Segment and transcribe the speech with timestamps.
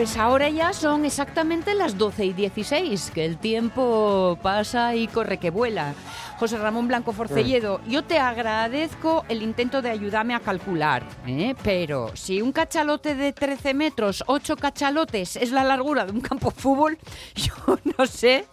[0.00, 5.36] Pues ahora ya son exactamente las 12 y 16, que el tiempo pasa y corre
[5.36, 5.92] que vuela.
[6.40, 11.54] José Ramón Blanco Forcelledo, yo te agradezco el intento de ayudarme a calcular, ¿eh?
[11.62, 16.48] pero si un cachalote de 13 metros, 8 cachalotes es la largura de un campo
[16.50, 16.98] de fútbol,
[17.34, 17.52] yo
[17.98, 18.46] no sé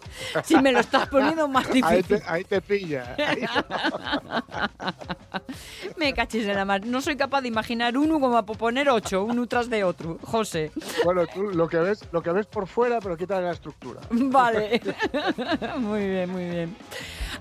[0.43, 1.85] si me lo estás poniendo más difícil.
[1.87, 3.15] Ahí te, ahí te pilla.
[3.17, 3.45] ahí-
[5.97, 6.85] Me cachis en la mar.
[6.85, 10.17] No soy capaz de imaginar uno como para poner ocho, uno tras de otro.
[10.23, 10.71] José.
[11.05, 14.01] Bueno, tú lo que ves, lo que ves por fuera, pero quita la estructura.
[14.09, 14.81] Vale.
[15.77, 16.75] muy bien, muy bien.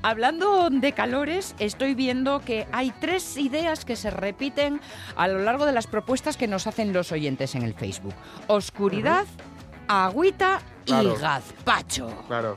[0.02, 4.80] Hablando de calores, estoy viendo que hay tres ideas que se repiten
[5.16, 8.12] a lo largo de las propuestas que nos hacen los oyentes en el Facebook.
[8.46, 9.24] Oscuridad,
[9.88, 11.14] agüita Claro.
[11.16, 12.08] y gazpacho.
[12.26, 12.56] Claro,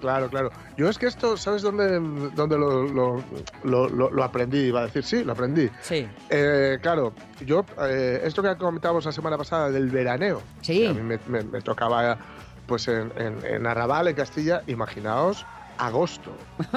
[0.00, 0.50] claro, claro.
[0.76, 2.00] Yo es que esto, ¿sabes dónde,
[2.34, 3.24] dónde lo, lo-
[3.62, 4.58] lo- lo- lo aprendí?
[4.66, 5.70] Iba a decir, sí, lo aprendí.
[5.82, 6.06] Sí.
[6.30, 7.12] Eh, claro,
[7.46, 10.86] yo, eh, esto que comentábamos la semana pasada del veraneo, Sí.
[10.86, 12.18] a mí me, me- me tocaba
[12.66, 15.44] pues en, en, en Arrabal, en Castilla, imaginaos
[15.78, 16.30] agosto.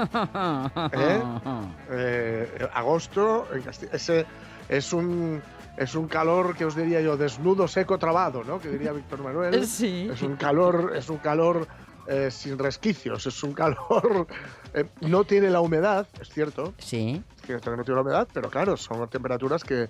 [0.91, 1.21] ¿Eh?
[1.91, 3.47] Eh, agosto
[3.91, 4.25] ese
[4.69, 5.41] es un,
[5.77, 8.59] es un calor que os diría yo, desnudo, seco, trabado, ¿no?
[8.59, 9.65] Que diría Víctor Manuel.
[9.67, 10.09] Sí.
[10.11, 11.67] Es un calor, es un calor
[12.07, 14.27] eh, sin resquicios, es un calor.
[14.73, 17.21] eh, no tiene la humedad, es cierto, Sí.
[17.35, 19.89] es cierto que no tiene la humedad, pero claro, son temperaturas que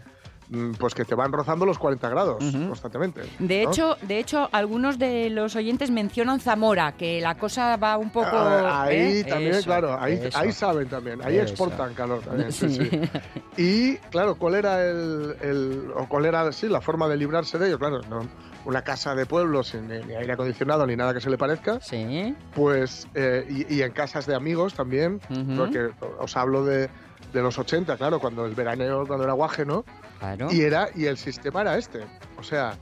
[0.79, 2.67] pues que te van rozando los 40 grados Ujú.
[2.69, 3.21] constantemente.
[3.39, 3.69] De ¿no?
[3.71, 8.29] hecho, de hecho, algunos de los oyentes mencionan Zamora, que la cosa va un poco.
[8.31, 9.23] Ah, ahí ¿eh?
[9.25, 11.49] también, Eso, claro, ahí, ahí saben también, ahí Eso.
[11.49, 12.51] exportan calor también.
[12.51, 12.89] sí, Sí.
[12.89, 13.01] sí.
[13.59, 17.67] Y claro, ¿cuál era el, el- o cuál era sí, la forma de librarse de
[17.67, 17.79] ello?
[17.79, 18.19] Claro, no,
[18.65, 21.79] una casa de pueblo sin ni, ni aire acondicionado ni nada que se le parezca,
[21.81, 22.35] Sí.
[22.53, 25.55] pues eh, y, y en casas de amigos también, Ujú.
[25.57, 25.89] porque
[26.19, 26.89] os hablo de,
[27.33, 29.83] de los 80, claro, cuando el veraneo, cuando era guaje, ¿no?
[30.19, 30.47] Claro.
[30.51, 31.99] Y era y el sistema era este,
[32.37, 32.73] o sea,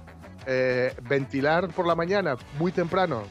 [0.48, 3.24] eh, ventilar por la mañana muy temprano,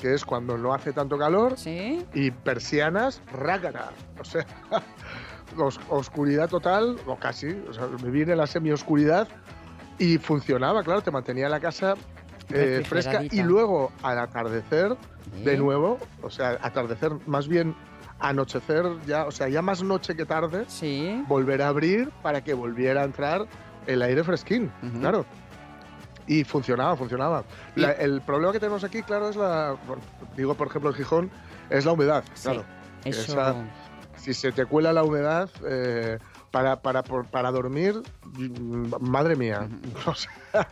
[0.00, 2.04] que es cuando no hace tanto calor, Sí.
[2.14, 3.90] y persianas rácara.
[4.20, 4.46] O sea,
[5.58, 9.28] os- oscuridad total, o casi, o sea, vivir en la semioscuridad
[9.98, 11.94] y funcionaba, claro, te mantenía la casa
[12.50, 14.96] eh, fresca y luego al atardecer,
[15.42, 17.74] de nuevo, o sea, atardecer más bien
[18.20, 21.22] anochecer ya, o sea, ya más noche que tarde, Sí.
[21.28, 23.46] volver a abrir para que volviera a entrar
[23.86, 24.70] el aire fresquín,
[25.00, 25.26] claro.
[26.26, 27.44] Y funcionaba, funcionaba.
[27.74, 29.76] La- el problema que tenemos aquí, claro, es la,
[30.36, 31.30] digo por ejemplo en Gijón,
[31.68, 32.44] es la humedad, Sí.
[32.44, 32.64] claro.
[33.04, 33.32] Eso.
[33.32, 33.54] Esa-
[34.16, 36.18] Si se te cuela la humedad eh,
[36.54, 38.00] para, para, por- para dormir,
[38.38, 39.68] mm, madre mía.
[40.06, 40.68] O sea,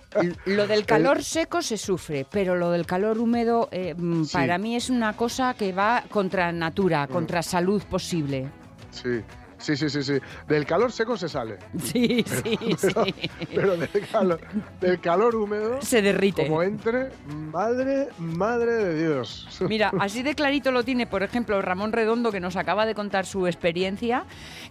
[0.46, 4.32] Lo del calor seco se sufre, pero lo del calor húmedo eh, mm, Sí.
[4.34, 7.12] para mí es una cosa que va contra natura, Mm.
[7.12, 8.48] contra salud posible.
[8.92, 9.22] sí,
[9.62, 10.14] sí, sí, sí, sí.
[10.46, 13.14] Del calor seco se sale, Sí, sí, pero, sí.
[13.54, 14.40] pero del, calor,
[14.80, 16.46] del calor húmedo, Se derrite.
[16.46, 19.48] como entre, madre, madre de Dios.
[19.68, 23.24] Mira, así de clarito lo tiene, por ejemplo, Ramón Redondo, que nos acaba de contar
[23.26, 24.24] su experiencia,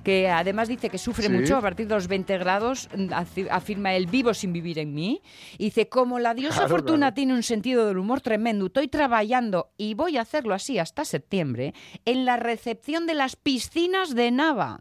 [0.04, 1.30] que además dice que sufre Sí.
[1.30, 5.22] mucho a partir de los 20 grados, afi- afirma él, vivo sin vivir en mí,
[5.58, 7.14] y dice, como la diosa Claro, fortuna claro.
[7.14, 11.74] tiene un sentido del humor tremendo, estoy trabajando y voy a hacerlo así hasta septiembre,
[12.06, 14.81] en la recepción de las piscinas de Nava.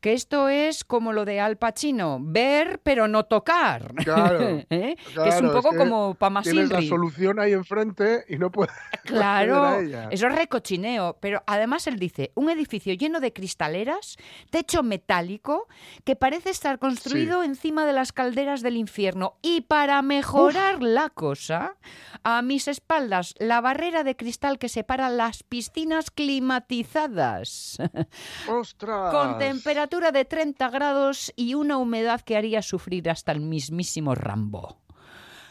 [0.00, 3.94] Que esto es como lo de Al Pacino, ver pero no tocar.
[3.94, 4.40] Claro,
[4.70, 4.96] ¿Eh?
[5.14, 8.74] que es un poco que como para Tienes la solución ahí enfrente y no puedes
[9.04, 10.08] Claro, ella.
[10.10, 11.16] eso es recochineo.
[11.20, 14.16] Pero además él dice, un edificio lleno de cristaleras,
[14.50, 15.68] techo metálico,
[16.04, 19.36] que parece estar construido encima de las calderas del infierno.
[19.42, 21.76] Y para mejorar la cosa,
[22.22, 27.78] a mis espaldas, la barrera de cristal que separa las piscinas climatizadas.
[28.48, 29.12] ¡Ostras!
[29.12, 34.78] Con temperatura de 30 grados y una humedad que haría sufrir hasta el mismísimo Rambo.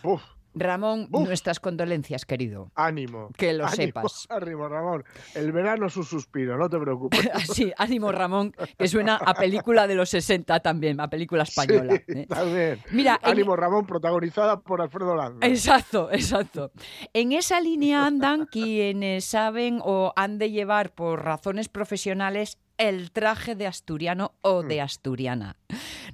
[0.03, 0.21] Uf,
[0.53, 1.27] Ramón, Uf.
[1.27, 2.71] nuestras condolencias, querido.
[2.75, 3.29] ánimo.
[3.37, 4.27] Que lo ánimo, sepas.
[4.29, 5.03] Ánimo, Ramón.
[5.33, 7.19] El verano es un suspiro, no te preocupes.
[7.53, 11.95] Sí, ánimo Ramón, que suena a película de los 60 también, a película española.
[12.07, 12.25] Sí, ¿eh?
[12.27, 12.79] también.
[12.91, 15.45] Mira, en- Ánimo, Ramón, protagonizada por Alfredo Landa.
[15.47, 16.71] Exacto, exacto.
[17.13, 23.55] En esa línea andan quienes saben o han de llevar por razones profesionales el traje
[23.55, 25.55] de asturiano o de asturiana.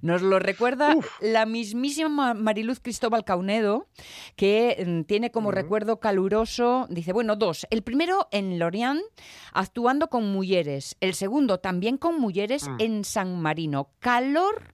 [0.01, 3.87] Nos lo recuerda la mismísima Mariluz Cristóbal Caunedo,
[4.35, 7.67] que mm, tiene como recuerdo caluroso, dice, bueno, dos.
[7.69, 9.01] El primero en Lorient,
[9.53, 10.95] actuando con mujeres.
[10.99, 12.75] El segundo también con mujeres Mm.
[12.79, 13.89] en San Marino.
[13.99, 14.73] Calor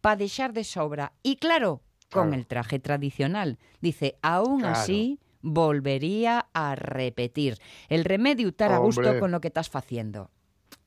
[0.00, 1.12] para dejar de sobra.
[1.22, 2.34] Y claro, con Claro.
[2.40, 3.58] el traje tradicional.
[3.80, 4.76] Dice, aún Claro.
[4.76, 7.58] así volvería a repetir.
[7.88, 10.30] El remedio estar a gusto con lo que estás haciendo.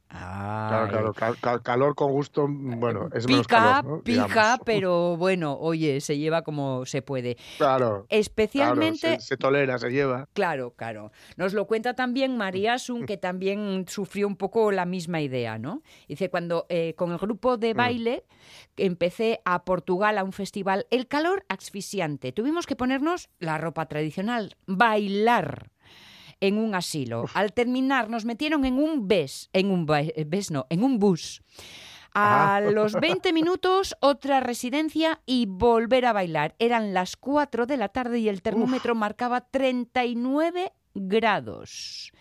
[0.09, 4.01] Claro, claro, cal- cal- calor con gusto, bueno, es menos Pica, calor, ¿no?
[4.01, 4.59] pica, Digamos.
[4.65, 7.38] pero bueno, oye, se lleva como se puede.
[7.57, 10.27] Claro, Especialmente, claro, se, se tolera, se lleva.
[10.33, 11.11] claro, claro.
[11.38, 15.83] Nos lo cuenta también María Sun, que también sufrió un poco la misma idea, ¿no?
[16.07, 17.77] Dice, cuando eh, con el grupo de Mm.
[17.77, 18.23] baile
[18.77, 22.31] empecé a Portugal a un festival, el calor asfixiante.
[22.31, 25.71] Tuvimos que ponernos la ropa tradicional, bailar
[26.41, 27.25] en un asilo.
[27.33, 31.00] Al terminar nos metieron en un bus, en un ba- eh, bus no, en un
[31.00, 31.41] bus.
[32.13, 32.62] A Ah.
[32.62, 36.56] los 20 minutos otra residencia y volver a bailar.
[36.57, 42.12] Eran las 4 de la tarde y el termómetro marcaba 39 grados.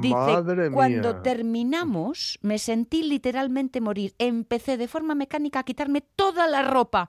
[0.00, 1.22] Dice, Madre cuando mía.
[1.22, 4.14] terminamos me sentí literalmente morir.
[4.18, 7.08] Empecé de forma mecánica a quitarme toda la ropa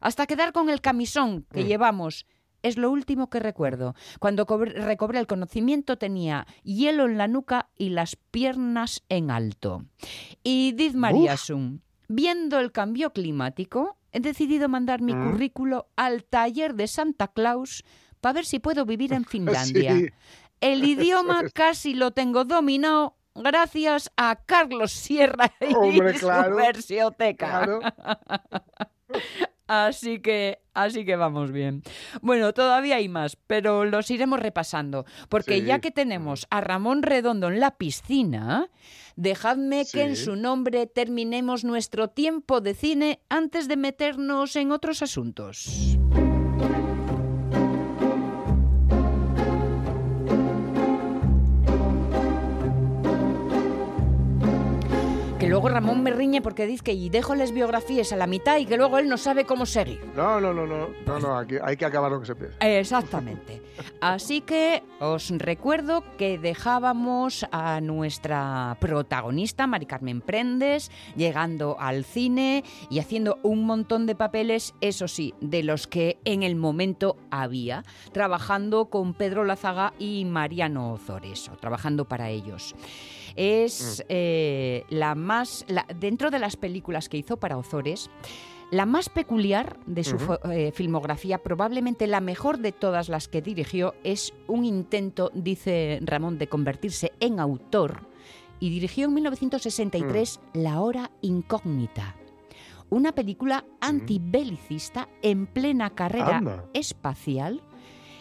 [0.00, 1.66] hasta quedar con el camisón que Mm.
[1.66, 2.26] llevamos.
[2.62, 3.94] Es lo último que recuerdo.
[4.18, 9.84] Cuando cobré- recobré el conocimiento tenía hielo en la nuca y las piernas en alto.
[10.42, 10.94] Y Diz.
[11.36, 15.30] Sun, viendo el cambio climático, he decidido mandar mi Mm.
[15.30, 17.84] currículo al taller de Santa Claus
[18.20, 19.24] para ver si puedo vivir en
[19.84, 19.94] Finlandia.
[19.96, 20.06] Sí,
[20.60, 27.46] El idioma casi lo tengo dominado gracias a Carlos Sierra y Hombre, su claro, versioteca.
[27.64, 27.80] claro.
[29.68, 31.82] Así que, así que vamos bien.
[32.22, 35.04] Bueno, todavía hay más, pero los iremos repasando.
[35.28, 35.64] Porque Sí.
[35.66, 38.70] ya que tenemos a Ramón Redondo en la piscina,
[39.14, 45.02] dejadme que en su nombre terminemos nuestro tiempo de cine antes de meternos en otros
[45.02, 45.98] asuntos.
[55.58, 58.66] Luego Ramón me riñe porque dice que y dejo las biografías a la mitad y
[58.66, 60.00] que luego él no sabe cómo seguir.
[60.14, 62.54] No, no, no, no, no, no, aquí hay que acabar lo que se empieza.
[62.60, 63.60] Exactamente.
[64.00, 72.62] Así que os recuerdo que dejábamos a nuestra protagonista, Mari Carmen Prendes, llegando al cine
[72.88, 77.84] y haciendo un montón de papeles, eso sí, de los que en el momento había,
[78.12, 82.76] trabajando con Pedro Lazaga y Mariano Ozores, o trabajando para ellos.
[83.36, 88.10] Es eh, la más, la- dentro de las películas que hizo para Ozores,
[88.70, 90.16] la más peculiar de su
[90.50, 96.36] eh, filmografía, probablemente la mejor de todas las que dirigió, es un intento, dice Ramón,
[96.38, 98.06] de convertirse en autor
[98.60, 102.14] y dirigió en 1963 La Hora Incógnita,
[102.90, 106.64] una película antibelicista en plena carrera Anda.
[106.74, 107.62] espacial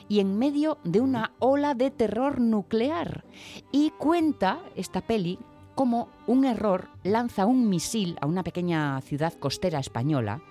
[0.10, 3.26] y en medio de una ola de terror nuclear.
[3.72, 5.40] Y cuenta esta peli
[5.76, 10.42] cómo un error lanza un misil a una pequeña ciudad costera española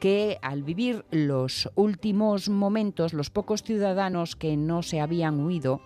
[0.00, 5.80] que al vivir los últimos momentos, los pocos ciudadanos que no se habían huido,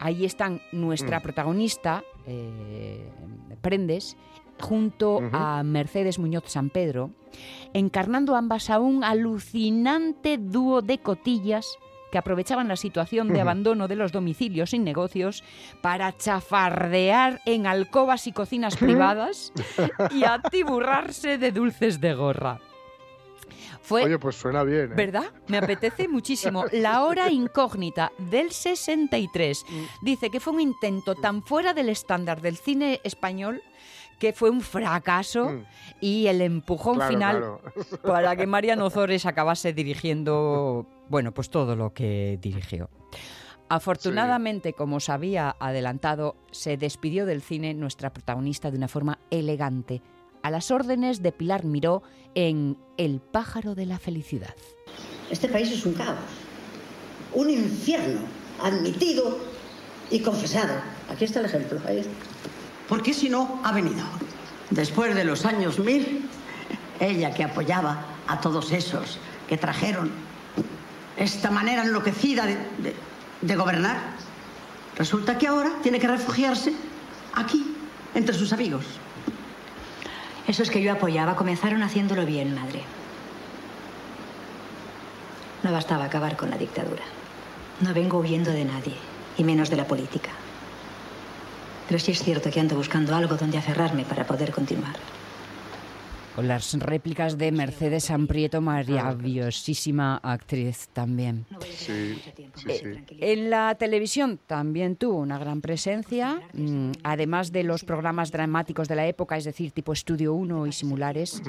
[0.00, 1.22] ahí están nuestra Mm.
[1.22, 3.12] protagonista, eh,
[3.60, 4.16] Prendes,
[4.60, 7.10] junto a Mercedes Muñoz San Pedro,
[7.74, 11.78] encarnando ambas a un alucinante dúo de cotillas
[12.10, 15.42] que aprovechaban la situación de abandono de los domicilios sin negocios
[15.80, 19.52] para chafardear en alcobas y cocinas privadas
[20.10, 22.60] y atiburrarse de dulces de gorra.
[23.88, 24.92] Fue Oye, pues suena bien.
[24.92, 24.94] ¿eh?
[24.94, 25.32] ¿Verdad?
[25.46, 26.66] Me apetece muchísimo.
[26.72, 29.64] La hora incógnita del 63
[30.02, 33.62] dice que fue un intento tan fuera del estándar del cine español
[34.18, 35.64] que fue un fracaso Mm,
[36.00, 37.60] y el empujón claro, final claro.
[38.02, 42.90] para que Mariano Ozores acabase dirigiendo, bueno, pues todo lo que dirigió.
[43.68, 50.00] Afortunadamente, como os había adelantado, se despidió del cine nuestra protagonista de una forma elegante,
[50.42, 52.02] a las órdenes de Pilar Miró
[52.34, 54.54] en El pájaro de la felicidad.
[55.30, 56.16] Este país es un caos,
[57.34, 58.20] un infierno,
[58.62, 59.38] admitido
[60.10, 60.80] y confesado.
[61.10, 61.78] Aquí está el ejemplo.
[61.86, 62.10] Ahí está.
[62.88, 64.04] ¿Por qué si no ha venido?
[64.70, 66.28] Después de los años mil,
[67.00, 69.18] ella que apoyaba a todos esos
[69.48, 70.10] que trajeron
[71.16, 72.96] esta manera enloquecida de, de-
[73.40, 73.96] de gobernar,
[74.96, 76.72] resulta que ahora tiene que refugiarse
[77.34, 77.74] aquí,
[78.14, 78.84] entre sus amigos.
[80.46, 82.82] Esos que yo apoyaba comenzaron haciéndolo bien, madre.
[85.62, 87.02] No bastaba acabar con la dictadura.
[87.80, 88.94] No vengo huyendo de nadie,
[89.36, 90.30] y menos de la política.
[91.88, 94.94] Pero sí es cierto que ando buscando algo donde aferrarme para poder continuar.
[96.36, 101.46] Con las réplicas de Mercedes Amprieto, maravillosísima actriz también.
[101.70, 102.82] Sí, sí, sí.
[103.18, 108.94] En la televisión también tuvo una gran presencia, mm, además de los programas dramáticos de
[108.94, 111.42] la época, es decir, tipo Estudio 1 y Simulares.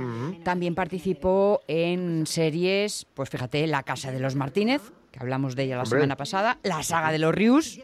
[0.43, 4.81] También participó en series, pues fíjate, La Casa de los Martínez,
[5.12, 6.00] que hablamos de ella la Hombre.
[6.00, 7.79] semana pasada, La Saga de los Rius,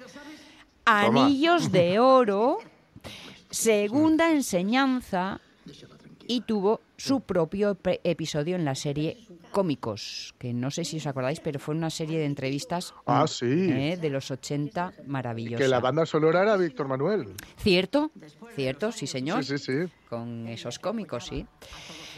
[0.86, 2.60] Anillos de Oro,
[3.50, 5.40] Segunda Enseñanza
[6.28, 9.18] y tuvo su propio episodio en la serie
[9.52, 13.28] Cómicos, que no sé si os acordáis, pero fue una serie de entrevistas Ah, mm,
[13.28, 13.46] sí.
[13.72, 15.64] eh, de los 80 maravillosa.
[15.64, 17.34] Que la banda sonora era Víctor Manuel.
[17.58, 18.12] ¿Cierto?
[18.56, 18.92] ¿Cierto?
[18.92, 19.46] Sí, señor.
[19.46, 19.94] Sí, sí, sí.
[20.10, 21.46] Con esos cómicos, sí.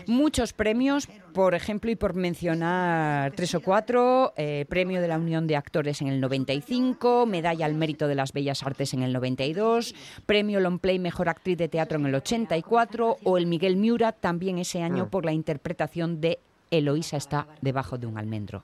[0.05, 5.47] Muchos premios, por ejemplo, y por mencionar tres o cuatro, eh, premio de la Unión
[5.47, 9.95] de Actores en el 95, medalla al mérito de las Bellas Artes en el 92,
[10.25, 14.81] premio Longplay Mejor Actriz de Teatro en el 84 o el Miguel Miura también ese
[14.81, 15.09] año Mm.
[15.09, 16.39] por la interpretación de
[16.71, 18.63] Eloísa está debajo de un almendro.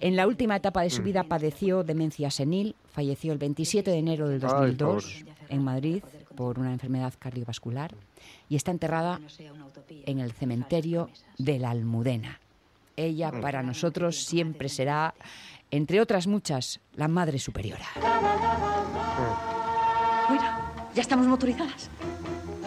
[0.00, 1.04] En la última etapa de su Mm.
[1.04, 6.02] vida padeció demencia senil, falleció el 27 de enero del Ay, 2002 en Madrid
[6.36, 7.94] por una enfermedad cardiovascular
[8.48, 9.20] y está enterrada
[9.88, 12.40] en el cementerio de la Almudena.
[12.96, 15.14] Ella para nosotros siempre será,
[15.70, 17.86] entre otras muchas, la Madre Superiora.
[20.28, 20.44] Bueno,
[20.94, 21.90] ya estamos motorizadas.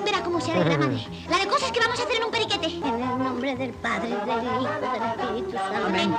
[0.04, 1.06] Verá cómo se alegra, madre.
[1.30, 2.68] La de cosas que vamos a hacer en un periquete.
[2.68, 5.86] En el nombre del Padre, del Hijo, del Espíritu Santo.
[5.88, 6.16] Amén.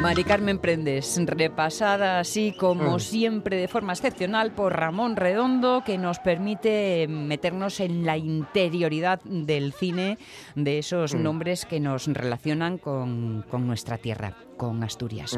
[0.00, 3.00] Mari Carmen Prendes, repasada así como Mm.
[3.00, 9.72] siempre de forma excepcional por Ramón Redondo, que nos permite meternos en la interioridad del
[9.72, 10.16] cine,
[10.54, 11.22] de esos Mm.
[11.22, 15.36] nombres que nos relacionan con, con nuestra tierra, con Asturias.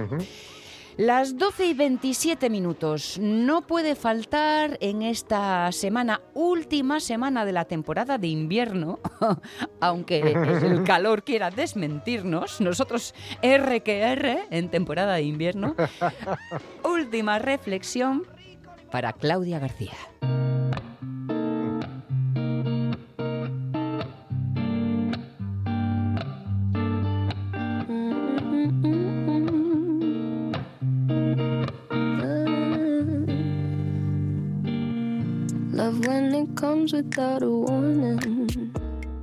[1.00, 3.18] Las 12 y 27 minutos.
[3.18, 8.98] No puede faltar en esta semana, última semana de la temporada de invierno,
[9.80, 15.74] aunque el calor quiera desmentirnos, nosotros R que R en temporada de invierno.
[16.84, 18.24] última reflexión
[18.90, 19.96] para Claudia García.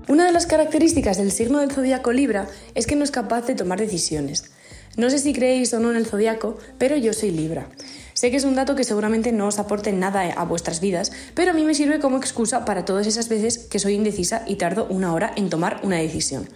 [0.07, 3.55] Una de las características del signo del zodiaco Libra es que no es capaz de
[3.55, 4.51] tomar decisiones.
[4.95, 7.67] No sé si creéis o no en el zodiaco, pero yo soy Libra.
[8.13, 11.51] Sé que es un dato que seguramente no os aporte nada a vuestras vidas, pero
[11.51, 14.87] a mí me sirve como excusa para todas esas veces que soy indecisa y tardo
[14.89, 16.47] una hora en tomar una decisión.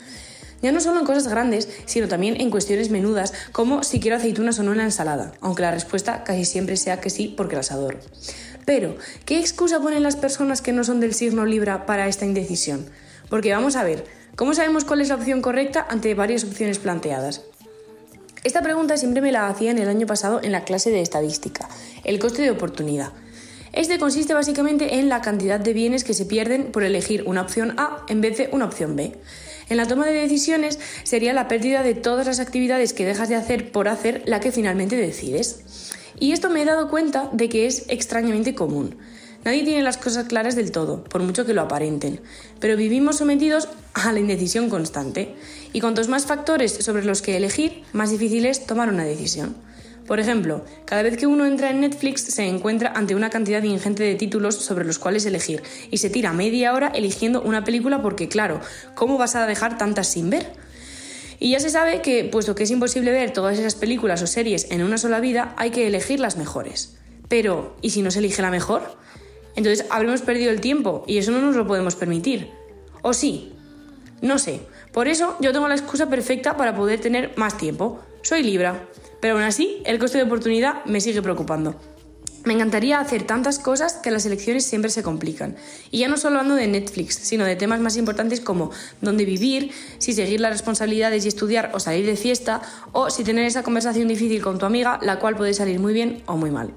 [0.61, 4.59] Ya no solo en cosas grandes, sino también en cuestiones menudas, como si quiero aceitunas
[4.59, 7.71] o no en la ensalada, aunque la respuesta casi siempre sea que sí porque las
[7.71, 7.99] adoro.
[8.65, 12.85] Pero, ¿qué excusa ponen las personas que no son del signo Libra para esta indecisión?
[13.29, 17.41] Porque vamos a ver, ¿cómo sabemos cuál es la opción correcta ante varias opciones planteadas?
[18.43, 21.69] Esta pregunta siempre me la hacían el año pasado en la clase de estadística,
[22.03, 23.11] el coste de oportunidad.
[23.73, 27.73] Este consiste básicamente en la cantidad de bienes que se pierden por elegir una opción
[27.77, 29.13] A en vez de una opción B.
[29.69, 33.35] En la toma de decisiones sería la pérdida de todas las actividades que dejas de
[33.35, 35.90] hacer por hacer la que finalmente decides.
[36.21, 38.95] Y esto me he dado cuenta de que es extrañamente común.
[39.43, 42.21] Nadie tiene las cosas claras del todo, por mucho que lo aparenten,
[42.59, 45.33] pero vivimos sometidos a la indecisión constante,
[45.73, 49.55] y cuantos más factores sobre los que elegir, más difícil es tomar una decisión.
[50.05, 54.03] Por ejemplo, cada vez que uno entra en Netflix se encuentra ante una cantidad ingente
[54.03, 58.29] de títulos sobre los cuales elegir, y se tira media hora eligiendo una película porque,
[58.29, 58.61] claro,
[58.93, 60.53] ¿cómo vas a dejar tantas sin ver?
[61.43, 64.69] Y ya se sabe que, puesto que es imposible ver todas esas películas o series
[64.69, 66.99] en una sola vida, hay que elegir las mejores.
[67.29, 68.83] Pero, ¿y si no se elige la mejor?
[69.55, 72.51] Entonces habremos perdido el tiempo y eso no nos lo podemos permitir.
[73.01, 73.53] ¿O sí?
[74.21, 74.59] No sé.
[74.93, 77.99] Por eso yo tengo la excusa perfecta para poder tener más tiempo.
[78.21, 78.87] Soy Libra.
[79.19, 81.75] Pero aún así, el coste de oportunidad me sigue preocupando.
[82.43, 85.55] Me encantaría hacer tantas cosas que las elecciones siempre se complican.
[85.91, 89.71] Y ya no solo hablando de Netflix, sino de temas más importantes como dónde vivir,
[89.99, 92.61] si seguir las responsabilidades y estudiar o salir de fiesta,
[92.93, 96.23] o si tener esa conversación difícil con tu amiga, la cual puede salir muy bien
[96.25, 96.73] o muy mal.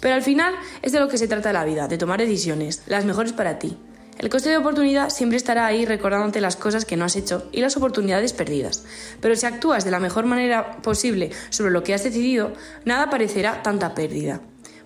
[0.00, 3.04] Pero al final es de lo que se trata la vida, de tomar decisiones, las
[3.04, 3.76] mejores para ti.
[4.18, 7.60] El coste de oportunidad siempre estará ahí recordándote las cosas que no has hecho y
[7.60, 8.84] las oportunidades perdidas.
[9.20, 12.52] Pero si actúas de la mejor manera posible sobre lo que has decidido,
[12.84, 14.40] nada parecerá tanta pérdida.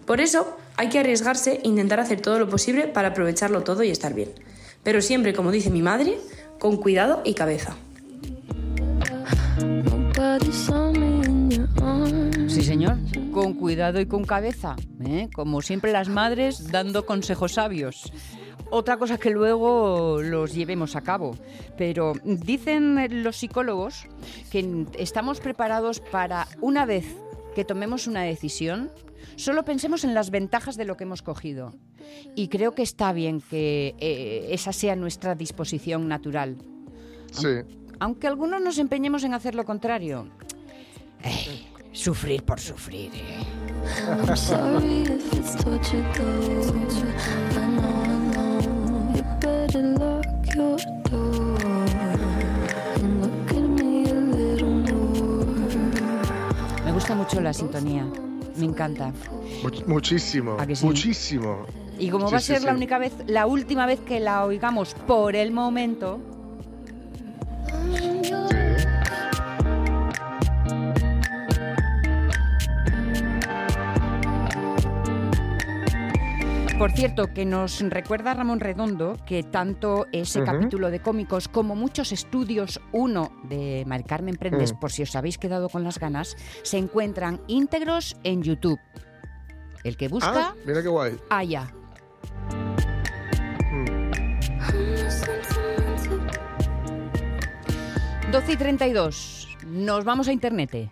[0.06, 3.90] Por eso hay que arriesgarse e intentar hacer todo lo posible para aprovecharlo todo y
[3.90, 4.30] estar bien.
[4.82, 6.18] Pero siempre, como dice mi madre,
[6.60, 7.76] con cuidado y cabeza.
[12.46, 12.96] Sí, señor.
[13.32, 14.76] Con cuidado y con cabeza.
[15.04, 15.28] ¿eh?
[15.34, 18.12] Como siempre las madres dando consejos sabios.
[18.70, 21.36] Otra cosa es que luego los llevemos a cabo.
[21.76, 24.06] Pero dicen los psicólogos
[24.50, 27.06] que estamos preparados para, una vez
[27.54, 28.90] que tomemos una decisión,
[29.34, 31.74] solo pensemos en las ventajas de lo que hemos cogido.
[32.34, 36.56] Y creo que está bien que eh, esa sea nuestra disposición natural.
[37.32, 37.48] Sí.
[37.98, 40.28] Aunque algunos nos empeñemos en hacer lo contrario.
[41.24, 43.10] Eh, sufrir por sufrir.
[43.14, 44.46] eh.
[56.84, 58.06] Me gusta mucho la sintonía.
[58.58, 59.12] Me encanta.
[59.62, 60.56] Much- muchísimo.
[60.82, 61.66] Muchísimo.
[61.98, 65.34] Y como va a ser la única vez, la última vez que la oigamos por
[65.34, 66.18] el momento,
[76.86, 82.12] Por cierto, que nos recuerda Ramón Redondo que tanto ese capítulo de cómicos como muchos
[82.12, 84.78] estudios, uno de Mari Carmen Prendes, Mm.
[84.78, 88.78] por si os habéis quedado con las ganas, se encuentran íntegros en YouTube.
[89.82, 91.16] El que busca, Ah, mira qué guay.
[91.28, 91.64] haya.
[93.72, 94.12] Mm.
[98.30, 99.48] 12 y 32.
[99.66, 100.88] Nos vamos a internet.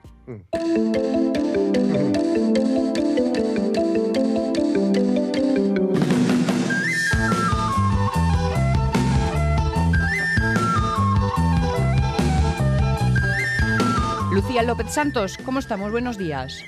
[14.34, 15.92] Lucía López Santos, ¿cómo estamos?
[15.92, 16.60] Buenos días.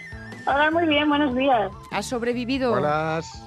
[0.47, 1.73] Hola, muy bien, buenos días.
[1.91, 2.71] ¿Has sobrevivido?
[2.71, 3.43] Buenas.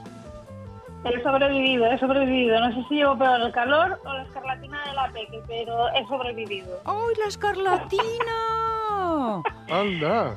[1.06, 2.60] He sobrevivido, he sobrevivido.
[2.60, 6.06] No sé si llevo peor el calor o la escarlatina de la peque, pero he
[6.08, 6.82] sobrevivido.
[6.84, 8.04] ¡Ay, la escarlatina!
[9.70, 10.36] Anda.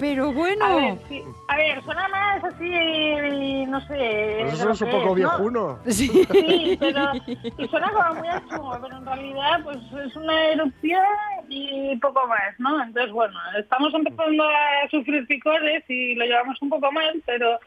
[0.00, 0.64] Pero bueno.
[0.64, 1.22] A ver, sí.
[1.48, 4.42] a ver, suena más así, no sé.
[4.42, 5.14] Eso de lo es un poco ¿no?
[5.14, 5.78] viejuno.
[5.86, 6.08] Sí.
[6.08, 11.04] Sí, pero y suena como muy a chungo, pero en realidad pues es una erupción
[11.48, 12.82] y poco más, ¿no?
[12.82, 17.58] Entonces, bueno, estamos empezando a sufrir picores y lo llevamos un poco mal, pero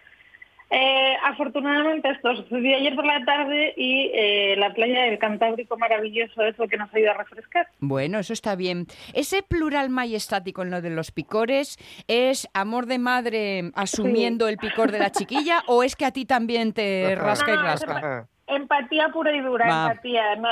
[0.73, 6.41] eh, afortunadamente esto sucedió ayer por la tarde y eh, la playa del Cantábrico maravilloso
[6.43, 7.67] es lo que nos ayuda a refrescar.
[7.79, 8.87] Bueno, eso está bien.
[9.13, 14.91] Ese plural majestático en lo de los picores es amor de madre asumiendo el picor
[14.91, 18.27] de la chiquilla o es que a ti también te rasca y No, no, rasca.
[18.45, 19.91] Empatía pura y dura, Va.
[19.91, 20.35] empatía.
[20.35, 20.49] ¿no?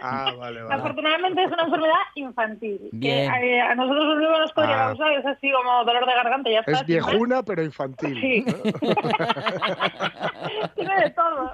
[0.00, 0.74] Ah, vale, vale.
[0.74, 2.80] Afortunadamente es una enfermedad infantil.
[2.92, 3.30] Bien.
[3.32, 4.86] Que, eh, a nosotros nos podría Ah.
[4.88, 6.72] causar es así como dolor de garganta y ya está.
[6.72, 8.18] Es viejuna, pero infantil.
[8.20, 8.44] Sí.
[10.74, 11.52] Tiene de todo.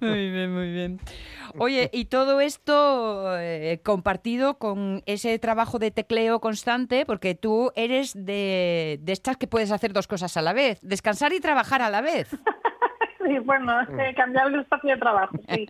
[0.00, 1.00] Muy bien, muy bien.
[1.58, 8.12] Oye, y todo esto eh, compartido con ese trabajo de tecleo constante, porque tú eres
[8.14, 11.90] de, de estas que puedes hacer dos cosas a la vez, descansar y trabajar a
[11.90, 12.28] la vez.
[13.32, 14.00] Sí, bueno, Mm.
[14.00, 15.66] eh, cambiar el espacio de trabajo, sí.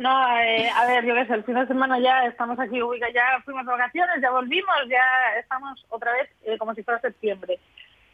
[0.00, 2.78] No, eh, a ver, yo qué sé, el fin de semana ya estamos aquí,
[3.12, 5.02] ya fuimos de vacaciones, ya volvimos, ya
[5.38, 7.58] estamos otra vez eh, como si fuera septiembre.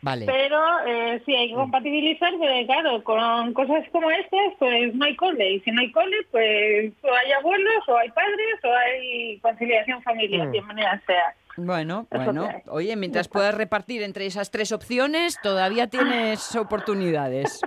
[0.02, 0.24] Vale.
[0.26, 5.16] Pero eh, sí, hay que compatibilizar, porque claro, con cosas como estas, pues no hay
[5.16, 5.52] cole.
[5.54, 10.02] Y si no hay cole, pues o hay abuelos, o hay padres, o hay conciliación
[10.02, 10.46] familiar.
[10.48, 10.52] Mm.
[10.52, 11.34] Bienvenida sea.
[11.58, 12.48] Bueno, Eso bueno.
[12.68, 17.60] Oye, mientras puedas repartir entre esas tres opciones, todavía tienes oportunidades.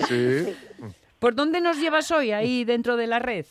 [0.08, 0.56] Sí.
[1.18, 3.44] ¿Por dónde nos llevas hoy ahí dentro de la red?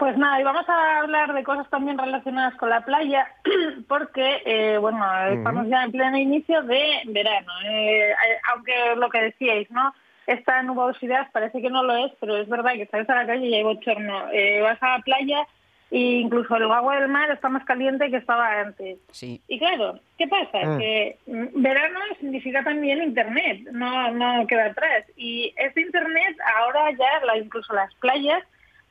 [0.00, 3.28] Pues nada, y vamos a hablar de cosas también relacionadas con la playa,
[3.88, 7.52] porque, eh, bueno, estamos ya en pleno inicio de verano.
[7.66, 8.14] Eh, eh,
[8.50, 9.94] aunque lo que decíais, ¿no?
[10.26, 13.46] Esta nubosidad parece que no lo es, pero es verdad que sales a la calle
[13.46, 14.30] y hay bochorno.
[14.32, 15.46] Eh, vas a la playa
[15.90, 18.98] e incluso el agua del mar está más caliente que estaba antes.
[19.10, 19.40] Sí.
[19.48, 20.64] Y claro, ¿qué pasa?
[20.64, 20.78] Mm.
[20.78, 25.04] Que mm, verano significa también Internet, no, no queda atrás.
[25.16, 28.42] Y este Internet ahora ya, la, incluso las playas,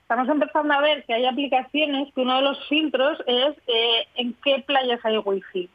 [0.02, 4.34] estamos empezando a ver que hay aplicaciones que uno de los filtros es eh, en
[4.44, 5.70] qué playas hay wifi.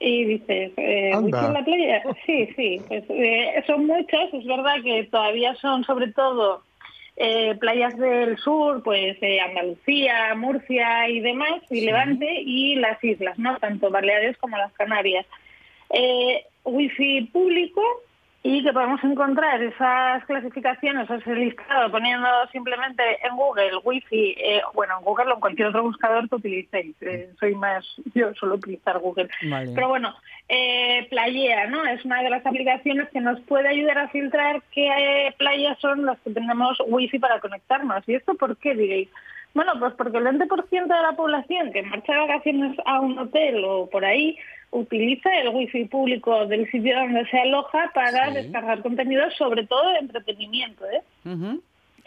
[0.00, 1.38] Y dices, eh, Anda.
[1.38, 2.02] ¿wifi en la playa?
[2.26, 6.62] Sí, sí, pues, eh, son muchas, es verdad que todavía son sobre todo
[7.16, 13.38] eh, playas del sur, pues eh, Andalucía, Murcia y demás, y Levante, y las islas,
[13.38, 13.58] ¿no?
[13.58, 15.26] Tanto Baleares como las Canarias.
[15.90, 17.82] Eh, wifi público
[18.44, 24.98] y que podemos encontrar esas clasificaciones, ese listado, poniendo simplemente en Google wifi, eh, bueno,
[24.98, 26.96] en Google o en cualquier otro buscador que utilicéis.
[27.02, 29.28] Eh, soy más, yo suelo utilizar Google.
[29.48, 29.70] Vale.
[29.74, 30.12] Pero bueno,
[30.48, 31.84] eh, Playea, ¿no?
[31.84, 36.18] Es una de las aplicaciones que nos puede ayudar a filtrar qué playas son las
[36.20, 38.02] que tenemos wifi para conectarnos.
[38.08, 39.08] ¿Y esto por qué diréis?
[39.54, 43.62] Bueno, pues porque el 20% de la población que marcha de vacaciones a un hotel
[43.64, 44.36] o por ahí
[44.70, 48.34] utiliza el wifi público del sitio donde se aloja para Sí.
[48.34, 50.84] descargar contenido, sobre todo de entretenimiento.
[50.88, 51.02] ¿eh?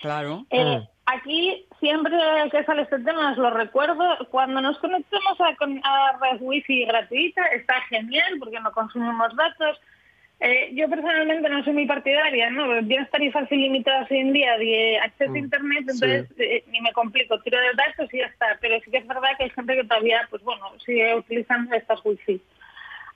[0.01, 0.45] Claro.
[0.49, 2.17] Eh, aquí siempre
[2.51, 7.41] que sale este tema os lo recuerdo, cuando nos conectemos a, a red wifi gratuita
[7.55, 9.79] está genial porque no consumimos datos.
[10.39, 12.85] Eh, yo personalmente no soy muy partidaria, ¿no?
[12.85, 17.39] Tienes tarifas ilimitadas hoy en día de acceso a internet, entonces eh, ni me complico,
[17.39, 18.57] tiro de datos y ya está.
[18.59, 22.03] Pero sí que es verdad que hay gente que todavía, pues bueno, sigue utilizando estas
[22.03, 22.41] wifi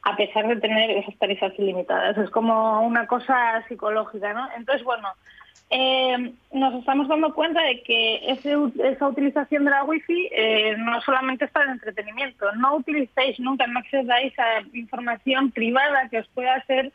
[0.04, 2.18] a pesar de tener esas tarifas ilimitadas.
[2.18, 4.48] Es como una cosa psicológica, ¿no?
[4.56, 5.10] Entonces, bueno,
[5.72, 11.00] eh, nos estamos dando cuenta de que ese esa utilización de la wifi eh, no
[11.02, 12.52] solamente es para el entretenimiento.
[12.56, 16.92] No utilicéis nunca, no accedáis a información privada que os pueda hacer,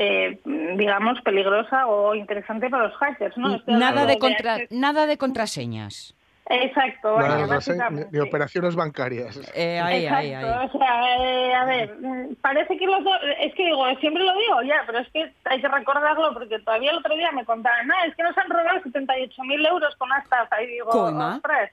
[0.00, 6.14] eh, digamos, peligrosa o interesante para los hackers, Nada de, contra, nada de contraseñas.
[6.50, 8.08] Exacto, Nada, vaya, no sé, ni- básicamente.
[8.12, 9.38] ni operaciones bancarias.
[9.54, 10.44] Eh, ahí, ahí, ahí.
[10.44, 14.32] O sea, eh, a ver, mm, parece que los dos, es que digo, siempre lo
[14.32, 17.86] digo ya, pero es que hay que recordarlo porque todavía el otro día me contaban,
[17.86, 21.70] no, es que nos han robado 78.000 euros con una estafa y digo, ostras,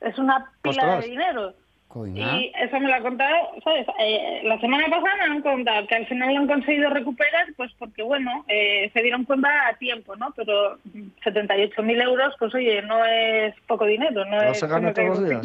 [0.00, 1.04] es una pila Ostras.
[1.04, 1.52] de dinero.
[1.96, 2.38] Coima.
[2.38, 3.86] Y eso me lo ha contado, ¿sabes?
[3.98, 7.72] Eh, la semana pasada me han contado que al final lo han conseguido recuperar, pues
[7.78, 10.30] porque, bueno, eh, se dieron cuenta a tiempo, ¿no?
[10.36, 14.26] Pero mm, 78.000 euros, pues oye, no es poco dinero.
[14.26, 15.42] No, No es se gana todos los días.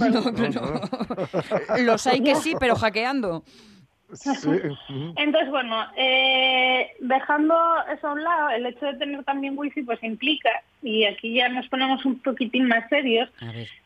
[0.57, 3.43] No, Los hay que sí, pero hackeando.
[4.13, 4.29] Sí.
[5.15, 7.55] Entonces, bueno, eh, dejando
[7.93, 10.49] eso a un lado, el hecho de tener también wifi pues implica,
[10.81, 13.29] y aquí ya nos ponemos un poquitín más serios,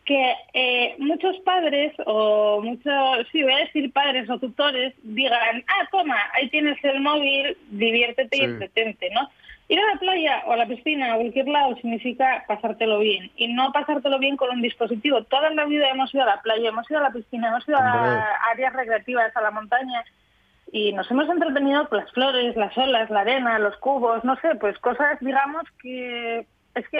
[0.05, 5.87] que eh, muchos padres o muchos, sí, voy a decir padres o tutores, digan, ah,
[5.91, 8.45] toma, ahí tienes el móvil, diviértete y Sí.
[8.45, 9.29] entretente, ¿no?
[9.67, 13.31] Ir a la playa o a la piscina o a cualquier lado significa pasártelo bien.
[13.35, 15.23] Y no pasártelo bien con un dispositivo.
[15.23, 17.77] Toda la vida hemos ido a la playa, hemos ido a la piscina, hemos ido
[17.77, 20.03] a áreas recreativas, a la montaña.
[20.71, 24.55] Y nos hemos entretenido con las flores, las olas, la arena, los cubos, no sé,
[24.55, 26.99] pues cosas, digamos, que es que,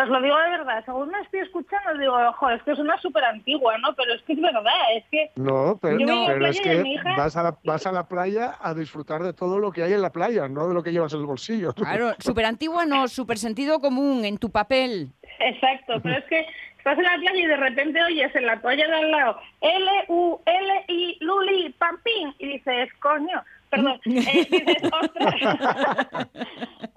[0.00, 2.96] os lo digo de verdad, según me estoy escuchando, digo, ojo, es que es una
[3.00, 3.94] súper antigua, ¿no?
[3.94, 5.30] Pero es que es verdad, es que...
[5.36, 9.32] No, pero, es que hija- vas a, la, vas a la playa a disfrutar de
[9.32, 11.72] todo lo que hay en la playa, no de lo que llevas en el bolsillo.
[11.74, 15.10] Claro, súper antigua no, súper sentido común en tu papel.
[15.40, 16.46] Exacto, pero es que
[16.78, 21.18] estás en la playa y de repente oyes en la toalla de al lado L-U-L-I,
[21.20, 25.34] Luli, Pampín, y dices, coño, perdón, eh, dices, ostras,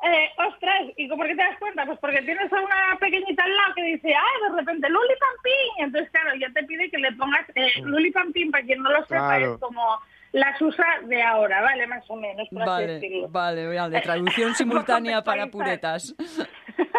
[0.03, 1.85] eh, ostras, ¿y por qué te das cuenta?
[1.85, 5.85] Pues porque tienes a una pequeñita al lado que dice, ah, de repente, Luli, Pampín,
[5.85, 9.01] entonces claro, ya te pide que le pongas eh, Luli, Pampín, para quien no lo
[9.05, 9.53] sepa, Claro.
[9.55, 9.99] es como
[10.33, 11.87] la Susa de ahora, ¿vale?
[11.87, 13.29] Más o menos, por así Vale, decirlo.
[13.29, 16.13] vale, vale, traducción simultánea para puretas.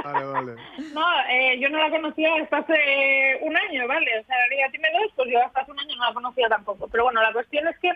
[0.02, 0.52] Vale, vale.
[0.94, 4.07] No, eh, yo no la conocía hasta hace un año, ¿vale?
[4.20, 6.88] O sea, ella tiene dos, pues yo hasta hace un año no la conocía tampoco.
[6.88, 7.90] Pero bueno, la cuestión es que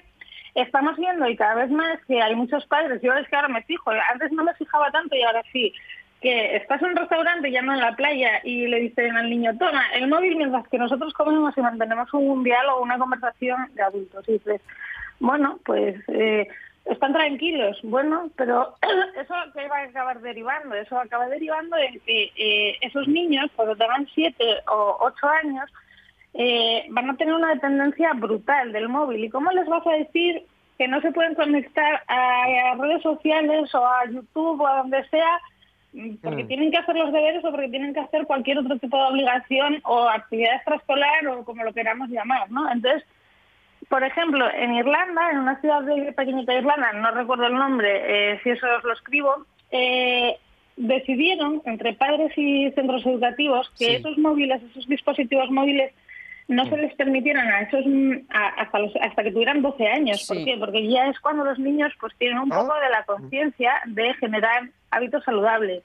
[0.54, 3.62] estamos viendo y cada vez más que hay muchos padres, yo es que ahora me
[3.62, 5.72] fijo, antes no me fijaba tanto y ahora sí,
[6.22, 9.56] que estás en un restaurante ya no en la playa y le dicen al niño,
[9.58, 14.26] toma el móvil mientras que nosotros comemos y mantenemos un diálogo, una conversación de adultos.
[14.28, 14.60] Y dices,
[15.18, 16.46] bueno, pues eh,
[16.84, 18.76] están tranquilos, bueno, pero
[19.20, 23.74] eso que va a acabar derivando, eso acaba derivando en que eh, esos niños, cuando
[23.74, 25.68] tengan siete o ocho años,
[26.34, 29.24] eh, van a tener una dependencia brutal del móvil.
[29.24, 30.42] ¿Y cómo les vas a decir
[30.78, 35.04] que no se pueden conectar a, a redes sociales o a YouTube o a donde
[35.08, 35.38] sea
[36.22, 36.48] porque Mm.
[36.48, 39.78] tienen que hacer los deberes o porque tienen que hacer cualquier otro tipo de obligación
[39.84, 42.70] o actividad extraescolar o como lo queramos llamar, ¿no?
[42.72, 43.04] Entonces,
[43.90, 47.90] por ejemplo, en Irlanda, en una ciudad de pequeñita de Irlanda, no recuerdo el nombre,
[48.32, 50.38] eh, si eso os lo escribo, eh,
[50.78, 53.94] decidieron entre padres y centros educativos que Sí.
[53.96, 55.92] esos móviles, esos dispositivos móviles,
[56.52, 57.84] no se les permitieran a esos
[58.30, 60.24] a- hasta los, hasta que tuvieran 12 años.
[60.26, 60.44] ¿Por Sí.
[60.44, 60.56] qué?
[60.58, 64.68] Porque ya es cuando los niños pues tienen un poco de la conciencia de generar
[64.90, 65.82] hábitos saludables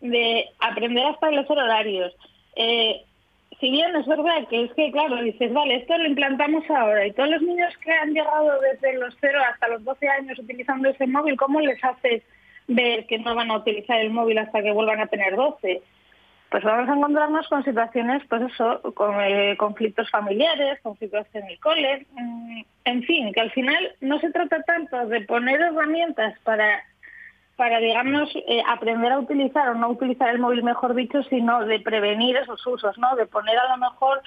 [0.00, 2.14] de aprender a establecer horarios.
[2.56, 3.02] Eh,
[3.60, 7.12] si bien es verdad que es que, claro, dices, vale, esto lo implantamos ahora y
[7.12, 11.06] todos los niños que han llegado desde los 0 hasta los 12 años utilizando ese
[11.06, 12.22] móvil, ¿cómo les haces
[12.68, 15.80] ver que no van a utilizar el móvil hasta que vuelvan a tener 12?
[16.56, 21.60] Pues vamos a encontrarnos con situaciones, pues eso, con eh, conflictos familiares, conflictos en el
[21.60, 26.82] cole, mm, en fin, que al final no se trata tanto de poner herramientas para
[27.56, 31.78] para, digamos, eh, aprender a utilizar o no utilizar el móvil, mejor dicho, sino de
[31.80, 33.14] prevenir esos usos, ¿no?
[33.16, 34.22] De poner a lo mejor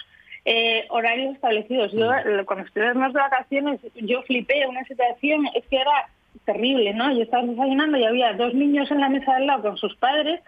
[0.46, 1.92] eh, horarios establecidos.
[1.94, 6.08] Yo, eh, cuando estuvimos de vacaciones, yo flipé una situación, es que era
[6.46, 7.12] terrible, ¿no?
[7.12, 9.96] Yo estaba desayunando y había dos niños en la mesa de al lado con sus
[9.96, 10.42] padres,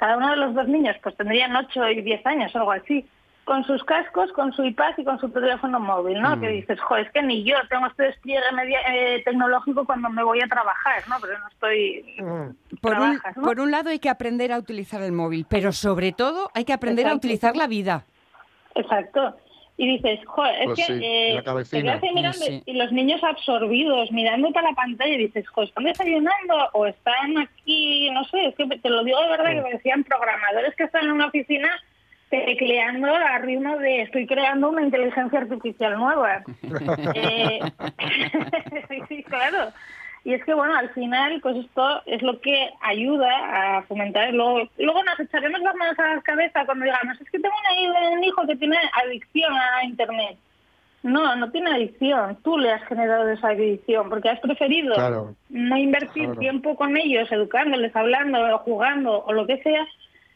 [0.00, 3.06] cada uno de los dos niños pues tendrían 8 y 10 años, algo así.
[3.44, 6.36] con sus cascos, con su iPad y con su teléfono móvil, ¿no?
[6.36, 6.40] Mm.
[6.40, 10.22] Que dices, joder, es que ni yo tengo este despliegue media- eh, tecnológico cuando me
[10.22, 11.16] voy a trabajar, ¿no?
[11.20, 12.14] Pero no estoy...
[12.80, 16.50] Por un, por un lado hay que aprender a utilizar el móvil, pero sobre todo
[16.54, 18.04] hay que aprender a utilizar la vida.
[18.76, 19.36] Exacto.
[19.82, 21.82] Y dices, joder, es Pues que sí, eh, la te cabecina.
[21.92, 22.62] quedas ahí mirando Sí.
[22.66, 27.38] y los niños absorbidos, mirando para la pantalla y dices, joder, ¿están desayunando o están
[27.38, 28.10] aquí?
[28.10, 31.12] No sé, es que te lo digo de verdad que parecían programadores que están en
[31.12, 31.70] una oficina
[32.28, 36.42] tecleando a ritmo de estoy creando una inteligencia artificial nueva.
[37.14, 37.60] Eh,
[38.90, 39.72] sí, sí, claro.
[40.22, 44.32] Y es que, bueno, al final, pues esto es lo que ayuda a fomentar.
[44.34, 47.54] Luego, luego nos echaremos las manos a la cabeza cuando digamos, es que tengo
[48.12, 50.36] un hijo que tiene adicción a Internet.
[51.02, 52.36] No, no tiene adicción.
[52.44, 55.34] Tú le has generado esa adicción porque has preferido Claro.
[55.48, 56.38] no invertir Claro.
[56.40, 59.86] tiempo con ellos, educándoles, hablando, jugando o lo que sea.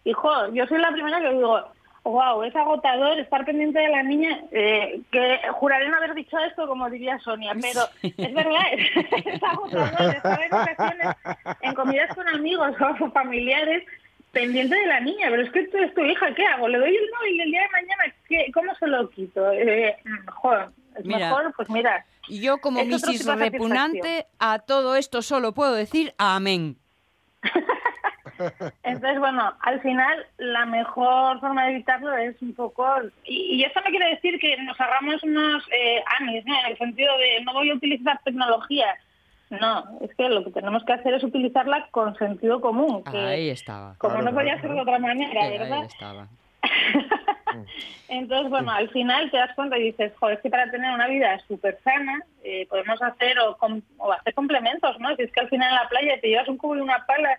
[0.04, 1.60] Hijo, yo soy la primera que digo,
[2.04, 6.66] wow, es agotador estar pendiente de la niña, eh, que juraré no haber dicho esto
[6.68, 8.90] como diría Sonia, pero es verdad, es,
[9.26, 11.16] es agotador estar en ocasiones
[11.62, 13.84] en comidas con amigos o familiares
[14.32, 16.68] pendiente de la niña, pero es que tú es tu hija, ¿qué hago?
[16.68, 18.14] ¿Le doy el móvil el día de mañana?
[18.28, 19.52] ¿Qué, ¿Cómo se lo quito?
[19.52, 22.04] Eh, joder, es Mira, mejor, pues mira.
[22.28, 23.24] Y yo como Mrs.
[23.24, 26.76] Repugnante a todo esto solo puedo decir amén.
[28.82, 32.86] Entonces, bueno, al final la mejor forma de evitarlo es un poco...
[33.24, 36.58] Y, y esto no quiere decir que nos hagamos unos eh, amis, ¿no?
[36.60, 38.86] En el sentido de no voy a utilizar tecnología.
[39.50, 43.04] No, es que lo que tenemos que hacer es utilizarla con sentido común.
[43.04, 43.94] Que Ahí estaba.
[43.98, 45.80] como Claro, no podía ser de otra manera, Eh, ¿verdad?
[45.80, 46.26] ahí estaba.
[48.08, 51.06] Entonces, bueno, al final te das cuenta y dices, joder, es que para tener una
[51.06, 55.14] vida súper sana eh, podemos hacer o, com- o hacer complementos, ¿no?
[55.16, 57.36] Si es que al final en la playa te llevas un cubo y una pala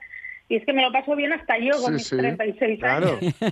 [0.50, 3.18] y es que me lo paso bien hasta yo con Sí, mis sí, 36 claro.
[3.20, 3.34] años.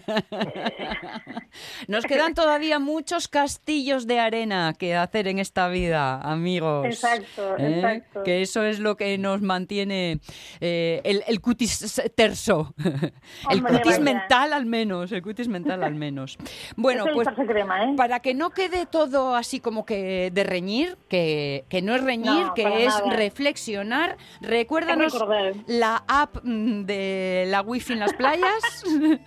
[1.87, 6.85] Nos quedan todavía muchos castillos de arena que hacer en esta vida, amigos.
[6.85, 7.75] Exacto, ¿Eh?
[7.75, 8.23] exacto.
[8.23, 10.19] Que eso es lo que nos mantiene
[10.61, 12.73] eh, el, el cutis terso.
[13.49, 13.99] el cutis vaya.
[13.99, 16.37] mental al menos, el cutis mental al menos.
[16.75, 17.93] Bueno, pues crema, ¿eh?
[17.97, 22.47] para que no quede todo así como que de reñir, que, que no es reñir,
[22.47, 23.15] No, que es nada.
[23.15, 25.13] reflexionar, recuérdanos
[25.67, 28.83] la app mm, de la wifi en las playas.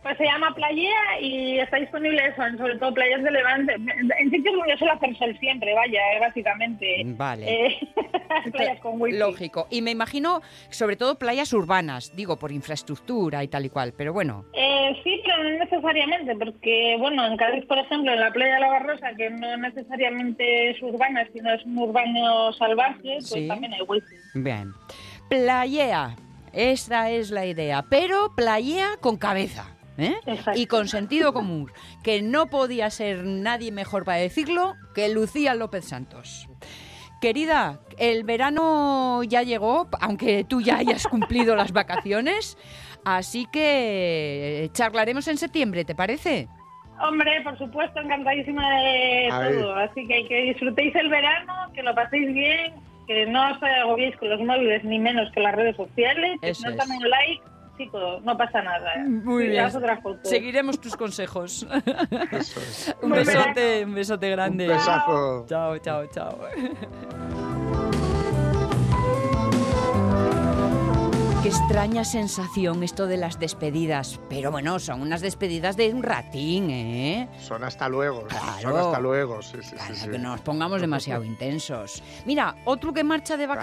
[0.00, 3.74] Pues se llama Playea y está disponible eso, en sobre todo playas de Levante.
[3.74, 7.02] En sitios donde suele hacer sol siempre, vaya, eh, básicamente.
[7.04, 7.66] Vale.
[7.66, 7.78] Eh,
[8.52, 9.18] playas con wifi.
[9.18, 9.66] Lógico.
[9.70, 14.12] Y me imagino, sobre todo playas urbanas, digo, por infraestructura y tal y cual, pero
[14.12, 14.44] bueno.
[14.54, 18.60] Eh, sí, pero no necesariamente, porque, bueno, en Cádiz, por ejemplo, en la playa de
[18.60, 23.48] la Barrosa, que no necesariamente es urbana, sino es un urbano salvaje, pues Sí.
[23.48, 24.14] también hay wifi.
[24.34, 24.72] Bien.
[25.28, 26.14] Playea.
[26.58, 27.84] Esa es la idea.
[27.88, 29.76] Pero playea con cabeza.
[29.96, 30.16] ¿eh?
[30.26, 30.58] Exacto.
[30.58, 31.70] Y con sentido común.
[32.02, 36.48] Que no podía ser nadie mejor para decirlo que Lucía López Santos.
[37.20, 42.58] Querida, el verano ya llegó, aunque tú ya hayas cumplido las vacaciones.
[43.04, 46.48] Así que charlaremos en septiembre, ¿te parece?
[47.00, 49.76] Hombre, por supuesto, encantadísima de todo.
[49.76, 52.74] Así que que disfrutéis el verano, que lo paséis bien,
[53.08, 56.38] que no os agobiéis con los móviles, ni menos que las redes sociales.
[56.42, 56.76] Eso no es.
[56.76, 57.42] dan un like,
[57.78, 58.92] chico, no pasa nada.
[59.06, 59.70] Muy Sí, bien.
[60.24, 61.66] Seguiremos tus consejos.
[62.30, 62.94] Eso es.
[63.02, 64.68] un besote, un besote grande.
[64.68, 65.46] Un besazo.
[65.48, 66.38] Chao, chao, chao.
[71.48, 74.20] Qué extraña sensación esto de las despedidas.
[74.28, 77.26] Pero bueno, son unas despedidas de un ratín, ¿eh?
[77.40, 78.20] Son hasta luego.
[78.20, 78.76] Son Claro.
[78.88, 79.40] hasta luego.
[79.40, 80.10] Sí, sí, sí.
[80.10, 82.02] que no nos pongamos demasiado intensos.
[82.26, 83.58] Mira, otro que marcha de Claro.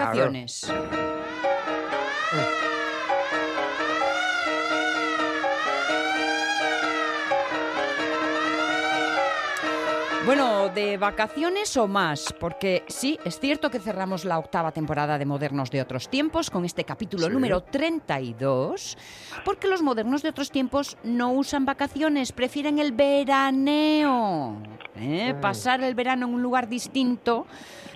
[10.26, 15.24] Bueno, de vacaciones o más, porque sí, es cierto que cerramos la octava temporada de
[15.24, 17.32] Modernos de otros tiempos con este capítulo Sí.
[17.32, 18.98] número 32,
[19.44, 24.56] porque los modernos de otros tiempos no usan vacaciones, prefieren el veraneo.
[24.96, 25.32] ¿eh?
[25.40, 27.46] Pasar el verano en un lugar distinto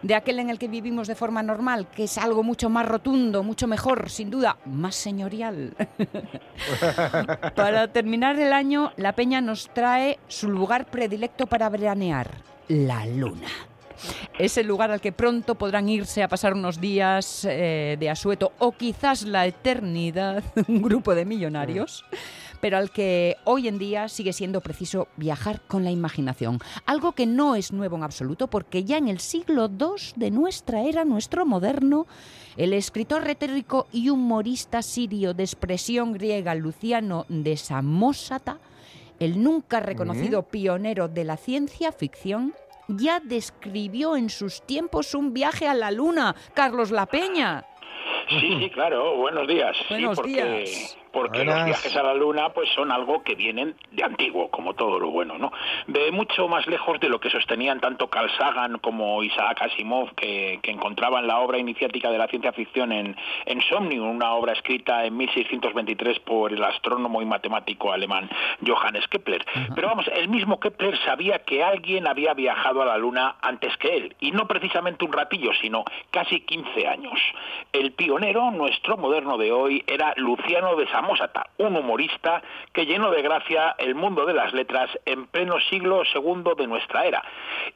[0.02, 3.42] de aquel en el que vivimos de forma normal, que es algo mucho más rotundo,
[3.42, 5.74] mucho mejor, sin duda, más señorial.
[7.54, 12.30] Para terminar el año, la Peña nos trae su lugar predilecto para veranear,
[12.68, 13.48] la Luna.
[14.38, 18.52] Es el lugar al que pronto podrán irse a pasar unos días eh, de asueto
[18.58, 22.04] o quizás la eternidad, un grupo de millonarios,
[22.60, 26.58] pero al que hoy en día sigue siendo preciso viajar con la imaginación.
[26.86, 30.82] Algo que no es nuevo en absoluto porque ya en el siglo II de nuestra
[30.82, 32.06] era, nuestro moderno,
[32.56, 38.58] el escritor retórico y humorista sirio de expresión griega Luciano de Samosata
[39.20, 42.54] el nunca reconocido pionero de la ciencia ficción,
[42.88, 46.34] ya describió en sus tiempos un viaje a la Luna.
[46.54, 47.64] Carlos La Peña.
[48.28, 49.18] Sí, sí, claro.
[49.18, 49.76] Buenos días.
[49.88, 50.98] Buenos sí, porque, días.
[51.12, 51.56] Porque Buenas.
[51.56, 55.10] los viajes a la Luna pues son algo que vienen de antiguo, como todo lo
[55.10, 55.52] bueno, ¿no?
[55.86, 60.60] De mucho más lejos de lo que sostenían tanto Carl Sagan como Isaac Asimov, que,
[60.62, 65.04] que encontraban la obra iniciática de la ciencia ficción en, en Somnium, una obra escrita
[65.04, 68.28] en 1623 por el astrónomo y matemático alemán
[68.66, 69.44] Johannes Kepler.
[69.74, 73.96] Pero vamos, el mismo Kepler sabía que alguien había viajado a la Luna antes que
[73.96, 77.18] él, y no precisamente un ratillo, sino casi 15 años.
[77.72, 82.42] El pionero, nuestro moderno de hoy, era Luciano de Samosata, un humorista
[82.74, 87.06] que llenó de gracia el mundo de las letras en pleno siglo segundo de nuestra
[87.06, 87.24] era,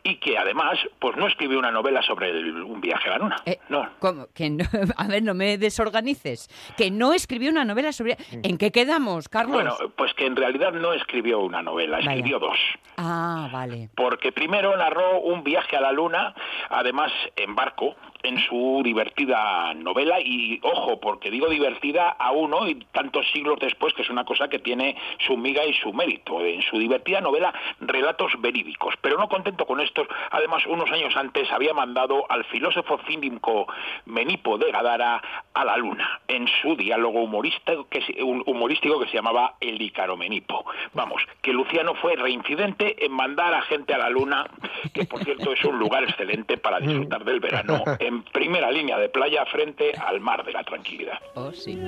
[0.02, 3.36] y que además, pues no escribió una novela sobre el- un viaje a la Luna.
[3.46, 3.88] Eh, no.
[3.98, 4.26] ¿cómo?
[4.34, 4.64] Que no-
[4.98, 6.48] a ver, no me desorganices.
[6.76, 8.18] Que no escribió una novela sobre...
[8.42, 9.54] ¿En qué quedamos, Carlos?
[9.54, 12.10] Bueno, pues que en realidad no escribió una novela, Vaya.
[12.12, 12.58] escribió dos.
[12.98, 13.88] Ah, vale.
[13.96, 16.34] porque primero narró un viaje a la Luna,
[16.68, 23.30] además en barco, en su divertida novela, y ojo, porque digo divertida aún hoy, tantos
[23.32, 26.78] siglos después, que es una cosa que tiene su miga y su mérito, en su
[26.78, 28.94] divertida novela Relatos verídicos.
[29.00, 33.66] Pero no contento con esto, además unos años antes había mandado al filósofo cínico
[34.06, 39.14] Menipo de Gadara a la Luna, en su diálogo humorístico que, se- humorístico que se
[39.14, 40.64] llamaba El Ícaro Menipo.
[40.94, 44.46] Vamos, que Luciano fue reincidente en mandar a gente a la Luna,
[44.92, 47.82] que por cierto es un lugar excelente para disfrutar del verano,
[48.22, 51.18] primera línea de playa frente al mar de la tranquilidad.
[51.34, 51.78] Oh, sí.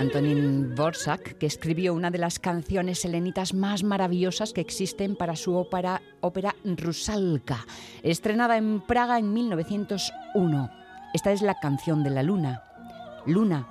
[0.00, 5.54] Antonín Borsak, que escribió una de las canciones helenitas más maravillosas que existen para su
[5.54, 7.66] ópera, ópera Rusalka,
[8.02, 10.70] estrenada en Praga en 1901.
[11.12, 12.69] Esta es la canción de la luna.
[13.26, 13.68] Luna,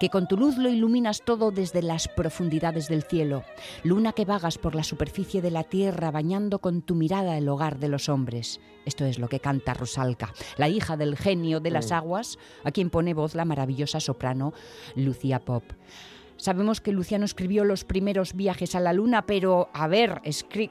[0.00, 3.44] que con tu luz lo iluminas todo desde las profundidades del cielo.
[3.82, 7.78] Luna que vagas por la superficie de la tierra bañando con tu mirada el hogar
[7.78, 8.60] de los hombres.
[8.84, 12.90] Esto es lo que canta Rusalka, la hija del genio de las aguas, a quien
[12.90, 14.52] pone voz la maravillosa soprano
[14.94, 15.64] Lucia Pop.
[16.36, 20.20] Sabemos que Luciano escribió los primeros viajes a la luna, pero a ver,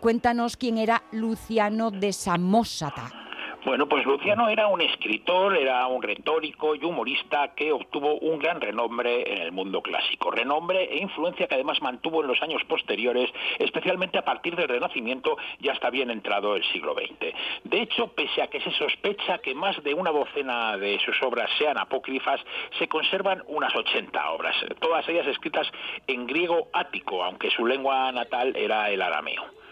[0.01, 3.22] cuéntanos quién era Luciano de Samosata.
[3.65, 8.59] Bueno, pues Luciano era un escritor, era un retórico y humorista que obtuvo un gran
[8.59, 10.31] renombre en el mundo clásico.
[10.31, 15.37] Renombre e influencia que además mantuvo en los años posteriores, especialmente a partir del Renacimiento
[15.61, 17.33] y hasta bien entrado el siglo XX.
[17.63, 21.49] De hecho, pese a que se sospecha que más de una docena de sus obras
[21.57, 22.41] sean apócrifas,
[22.77, 25.71] se conservan unas 80 obras, todas ellas escritas
[26.07, 29.62] en griego ático, aunque su lengua natal era el arameo.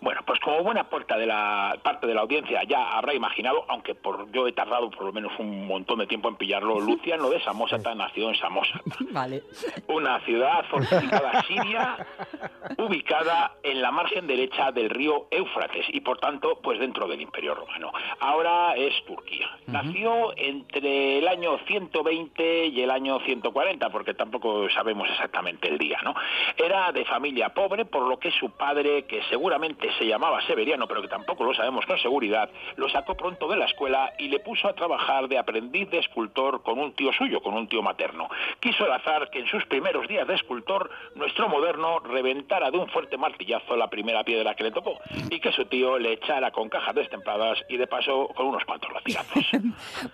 [0.00, 3.94] Bueno, pues como buena puerta de la parte de la audiencia ya habrá imaginado, aunque
[3.94, 7.40] por yo he tardado por lo menos un montón de tiempo en pillarlo, Luciano de
[7.42, 9.42] Samosata nació en Samosata, Vale.
[9.88, 12.06] una ciudad fortificada siria
[12.78, 17.54] ubicada en la margen derecha del río Éufrates y por tanto pues dentro del Imperio
[17.54, 17.92] Romano.
[18.20, 19.48] Ahora es Turquía.
[19.66, 25.98] Nació entre el año 120 y el año 140 porque tampoco sabemos exactamente el día,
[26.02, 26.14] ¿no?
[26.56, 31.02] Era de familia pobre por lo que su padre que seguramente se llamaba Severiano pero
[31.02, 34.68] que tampoco lo sabemos con seguridad lo sacó pronto de la escuela y le puso
[34.68, 38.28] a trabajar de aprendiz de escultor con un tío suyo, con un tío materno.
[38.60, 42.88] Quiso el azar que en sus primeros días de escultor nuestro moderno reventara de un
[42.88, 44.98] fuerte martillazo la primera piedra que le tocó
[45.30, 48.92] y que su tío le echara con cajas destempladas y de paso con unos cuantos
[48.92, 49.44] latigazos.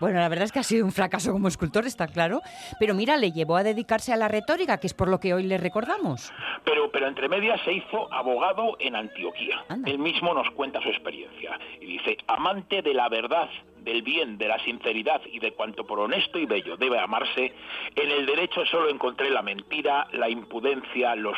[0.01, 2.41] Bueno, la verdad es que ha sido un fracaso como escultor, está claro.
[2.79, 5.45] Pero mira, le llevó a dedicarse a la retórica, que es por lo que hoy
[5.45, 6.33] le recordamos.
[6.65, 9.62] Pero, pero entre medias se hizo abogado en Antioquía.
[9.87, 13.49] Él mismo nos cuenta su experiencia y dice, amante de la verdad,
[13.85, 17.53] del bien, de la sinceridad y de cuanto por honesto y bello debe amarse,
[17.95, 21.37] en el derecho solo encontré la mentira, la impudencia, los,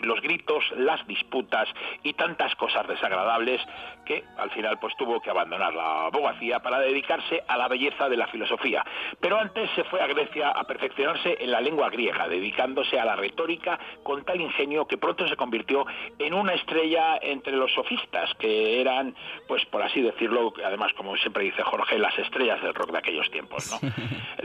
[0.00, 1.68] los gritos, las disputas
[2.02, 3.60] y tantas cosas desagradables
[4.06, 8.16] que al final pues tuvo que abandonar la abogacía para dedicarse a la belleza de
[8.16, 8.84] la filosofía.
[9.20, 13.16] Pero antes se fue a Grecia a perfeccionarse en la lengua griega, dedicándose a la
[13.16, 15.84] retórica con tal ingenio que pronto se convirtió
[16.18, 19.14] en una estrella entre los sofistas, que eran,
[19.48, 23.30] pues por así decirlo, además como siempre dice Jorge, las estrellas del rock de aquellos
[23.30, 23.70] tiempos.
[23.70, 23.90] ¿no?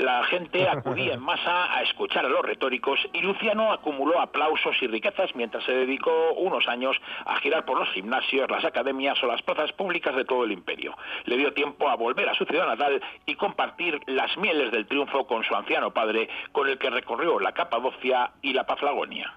[0.04, 4.88] La gente acudía en masa a escuchar a los retóricos y Luciano acumuló aplausos y
[4.88, 9.42] riquezas mientras se dedicó unos años a girar por los gimnasios, las academias o las
[9.54, 10.96] plazas públicas de todo el imperio.
[11.26, 15.26] Le dio tiempo a volver a su ciudad natal y compartir las mieles del triunfo
[15.26, 19.34] con su anciano padre, con el que recorrió la Capadocia y la Paflagonia.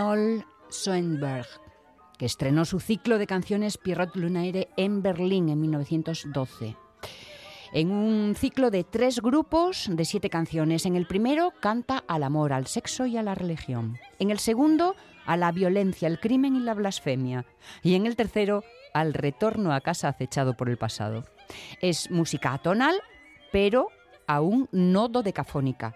[0.00, 0.44] Arnold
[2.18, 6.76] que estrenó su ciclo de canciones Pierrot Lunaire en Berlín en 1912.
[7.72, 10.86] En un ciclo de tres grupos de siete canciones.
[10.86, 13.98] En el primero canta al amor, al sexo y a la religión.
[14.18, 14.96] En el segundo,
[15.26, 17.44] a la violencia, el crimen y la blasfemia.
[17.82, 21.24] Y en el tercero, al retorno a casa acechado por el pasado.
[21.80, 23.00] Es música atonal,
[23.52, 23.88] pero
[24.26, 25.94] aún no dodecafónica.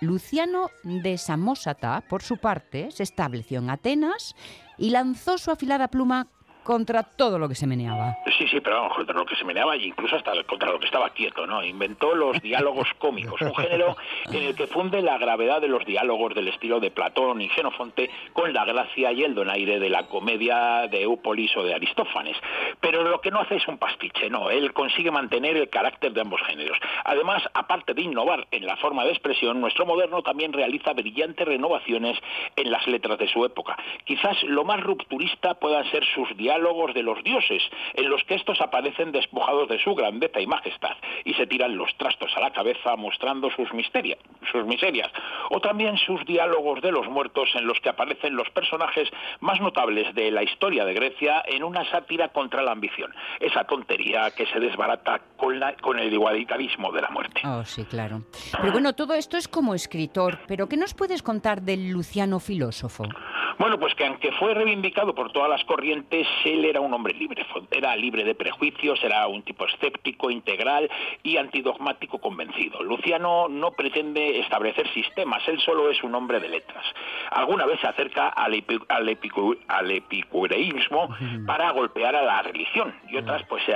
[0.00, 4.34] Luciano de Samosata, por su parte, se estableció en Atenas
[4.78, 6.28] y lanzó su afilada pluma
[6.66, 8.16] contra todo lo que se meneaba.
[8.36, 10.86] Sí, sí, pero vamos, contra lo que se meneaba e incluso hasta contra lo que
[10.86, 11.62] estaba quieto, ¿no?
[11.62, 13.96] Inventó los diálogos cómicos, un género
[14.32, 18.10] en el que funde la gravedad de los diálogos del estilo de Platón y Xenofonte
[18.32, 22.36] con la gracia y el donaire de la comedia de Eupolis o de Aristófanes.
[22.80, 26.20] Pero lo que no hace es un pastiche, no, él consigue mantener el carácter de
[26.20, 26.78] ambos géneros.
[27.04, 32.18] Además, aparte de innovar en la forma de expresión, nuestro moderno también realiza brillantes renovaciones
[32.56, 33.76] en las letras de su época.
[34.04, 38.34] Quizás lo más rupturista puedan ser sus diálogos diálogos de los dioses, en los que
[38.34, 42.50] estos aparecen despojados de su grandeza y majestad y se tiran los trastos a la
[42.50, 44.18] cabeza mostrando sus, misterias,
[44.50, 45.12] sus miserias,
[45.50, 50.14] o también sus diálogos de los muertos en los que aparecen los personajes más notables
[50.14, 54.58] de la historia de Grecia en una sátira contra la ambición, esa tontería que se
[54.58, 57.42] desbarata con, la, con el igualitarismo de la muerte.
[57.44, 58.22] Oh, sí, claro.
[58.58, 63.04] Pero bueno, todo esto es como escritor, pero ¿qué nos puedes contar del Luciano filósofo?
[63.58, 67.44] Bueno, pues que aunque fue reivindicado por todas las corrientes, él era un hombre libre,
[67.70, 70.88] era libre de prejuicios, era un tipo escéptico, integral
[71.22, 72.82] y antidogmático convencido.
[72.82, 76.84] Luciano no pretende establecer sistemas, él solo es un hombre de letras.
[77.30, 81.08] Alguna vez se acerca al, epicureísmo
[81.46, 83.72] para golpear a la religión y otras pues se,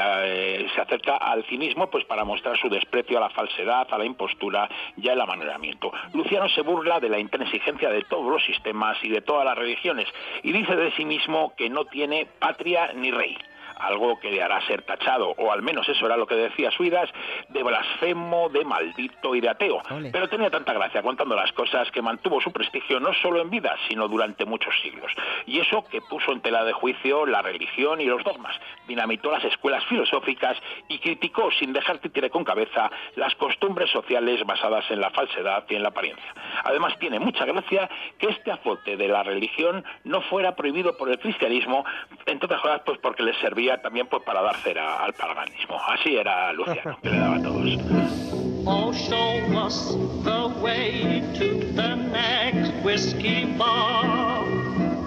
[0.75, 4.69] se acerca al cinismo pues para mostrar su desprecio a la falsedad, a la impostura
[4.97, 5.91] y al amaneramiento.
[6.15, 10.07] Luciano se burla de la intransigencia de todos los sistemas y de todas las religiones
[10.43, 12.60] y dice de sí mismo que no tiene patria
[12.95, 13.37] ni rey
[13.81, 17.11] algo que le hará ser tachado, o al menos eso era lo que decía Suidas,
[17.49, 19.83] de blasfemo, de maldito y de ateo.
[20.13, 23.77] Pero tenía tanta gracia contando las cosas que mantuvo su prestigio no solo en vida,
[23.89, 25.13] sino durante muchos siglos.
[25.47, 28.55] Y eso que puso en tela de juicio la religión y los dogmas,
[28.87, 30.57] dinamitó las escuelas filosóficas
[30.89, 35.75] y criticó sin dejar títere con cabeza las costumbres sociales basadas en la falsedad y
[35.75, 36.35] en la apariencia.
[36.65, 41.19] Además tiene mucha gracia que este azote de la religión no fuera prohibido por el
[41.19, 41.85] cristianismo,
[42.27, 45.77] entre otras cosas pues porque les servía también pues para dar cera al paganismo.
[45.89, 47.79] Así era Luciano, que le daba a todos.
[48.67, 54.45] Oh, show us the way to the next whiskey bar.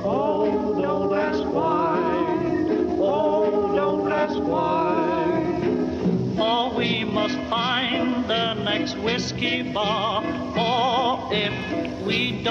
[0.03, 1.99] Oh, don't ask why.
[2.99, 5.02] Oh, don't ask why.
[6.75, 10.23] We must find the next whiskey bar.
[11.31, 11.53] If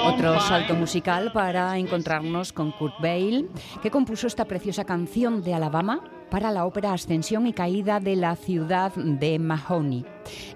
[0.03, 3.45] Otro salto musical para encontrarnos con Kurt Bale,
[3.81, 8.35] que compuso esta preciosa canción de Alabama para la ópera Ascensión y Caída de la
[8.35, 10.05] ciudad de Mahoney,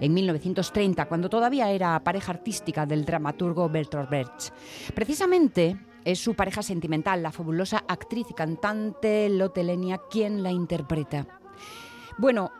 [0.00, 4.50] en 1930, cuando todavía era pareja artística del dramaturgo Bertolt Brecht.
[4.94, 11.26] Precisamente es su pareja sentimental, la fabulosa actriz y cantante Lotte Lenia, quien la interpreta.
[12.18, 12.50] Bueno,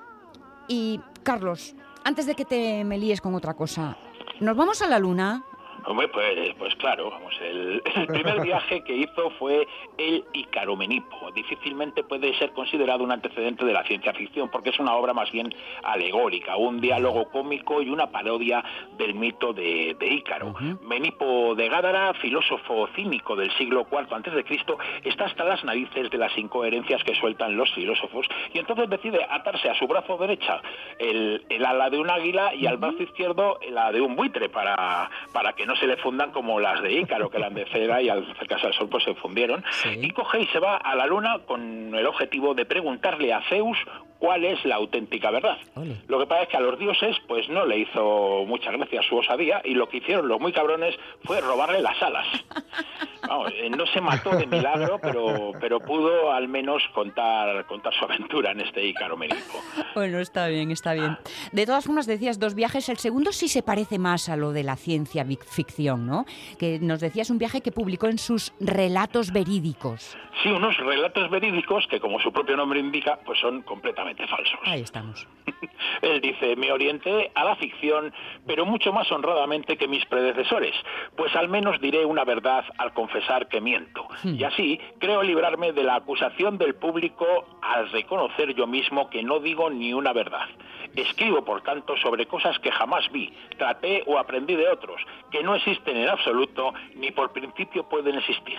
[0.69, 3.97] y Carlos, antes de que te me líes con otra cosa,
[4.41, 5.45] ¿nos vamos a la luna?
[5.89, 9.67] Hombre, pues, pues claro, vamos, el, primer viaje que hizo fue
[9.97, 11.31] el Icaromenipo.
[11.33, 15.33] Difícilmente puede ser considerado un antecedente de la ciencia ficción porque es una obra más
[15.33, 15.49] bien
[15.83, 18.63] alegórica, un diálogo cómico y una parodia
[18.99, 20.55] del mito de, Ícaro.
[20.83, 26.11] Menipo de Gádara, filósofo cínico del siglo IV antes de Cristo, está hasta las narices
[26.11, 30.61] de las incoherencias que sueltan los filósofos y entonces decide atarse a su brazo derecha
[30.99, 35.55] el, ala de un águila y al brazo izquierdo la de un buitre para, para
[35.55, 38.31] que no se le fundan como las de Ícaro, que eran de cera y al
[38.31, 39.65] acercarse al sol pues se fundieron.
[40.01, 43.79] Y coge y se va a la luna con el objetivo de preguntarle a Zeus
[44.19, 45.59] cuál es la auténtica verdad.
[46.07, 49.17] Lo que pasa es que a los dioses pues no le hizo mucha gracia su
[49.17, 50.95] osadía y lo que hicieron los muy cabrones
[51.25, 52.27] fue robarle las alas.
[53.53, 58.53] Eh, no se mató de milagro, pero, pero pudo al menos contar, contar su aventura
[58.53, 59.61] en este Ícaro Meripo.
[59.95, 61.19] Bueno, está bien, está bien.
[61.53, 62.89] De todas formas, decías dos viajes.
[62.89, 66.25] El segundo sí se parece más a lo de la ciencia ficción, ¿no?
[66.59, 70.17] Que nos decías un viaje que publicó en sus relatos verídicos.
[70.43, 74.59] Sí, unos relatos verídicos que, como su propio nombre indica, pues son completamente falsos.
[74.65, 75.27] Ahí estamos.
[76.03, 78.13] Él dice, me orienté a la ficción,
[78.47, 80.75] pero mucho más honradamente que mis predecesores,
[81.17, 84.07] pues al menos diré una verdad al confesar que miento.
[84.25, 87.27] Y así creo librarme de la acusación del público
[87.63, 90.49] al reconocer yo mismo que no digo ni una verdad.
[90.95, 95.01] Escribo, por tanto, sobre cosas que jamás vi, traté o aprendí de otros,
[95.31, 98.59] que no existen en absoluto ni por principio pueden existir.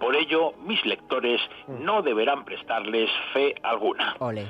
[0.00, 4.16] Por ello, mis lectores no deberán prestarles fe alguna.
[4.18, 4.46] Ole.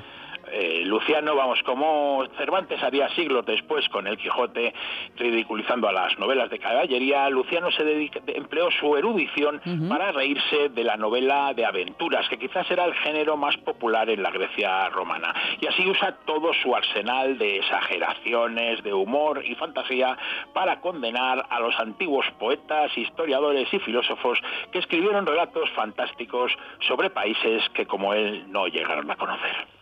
[0.57, 4.73] Eh, Luciano, vamos, como Cervantes haría siglos después con el Quijote,
[5.17, 10.83] ridiculizando a las novelas de caballería, Luciano se dedica- empleó su erudición para reírse de
[10.85, 15.33] la novela de aventuras, que quizás era el género más popular en la Grecia romana.
[15.59, 20.17] Y así usa todo su arsenal de exageraciones, de humor y fantasía
[20.53, 24.39] para condenar a los antiguos poetas, historiadores y filósofos
[24.71, 26.53] que escribieron relatos fantásticos
[26.87, 29.75] sobre países que como él no llegaron a conocer.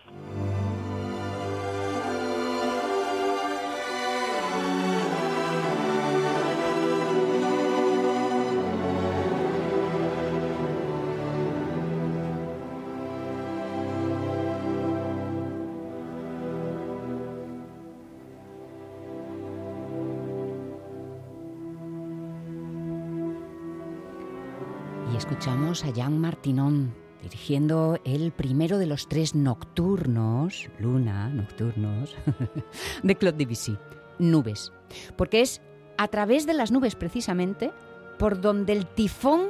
[25.82, 26.94] A Jean Martinon
[27.24, 32.16] dirigiendo el primero de los tres nocturnos, Luna, nocturnos,
[33.04, 33.76] de Claude Debussy,
[34.20, 34.72] Nubes.
[35.18, 35.62] Porque es
[35.98, 37.72] a través de las nubes precisamente
[38.20, 39.48] por donde el tifón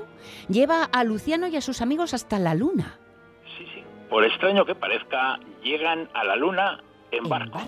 [0.48, 2.98] lleva a Luciano y a sus amigos hasta la luna.
[4.10, 7.60] Por extraño que parezca, llegan a la Luna en barco.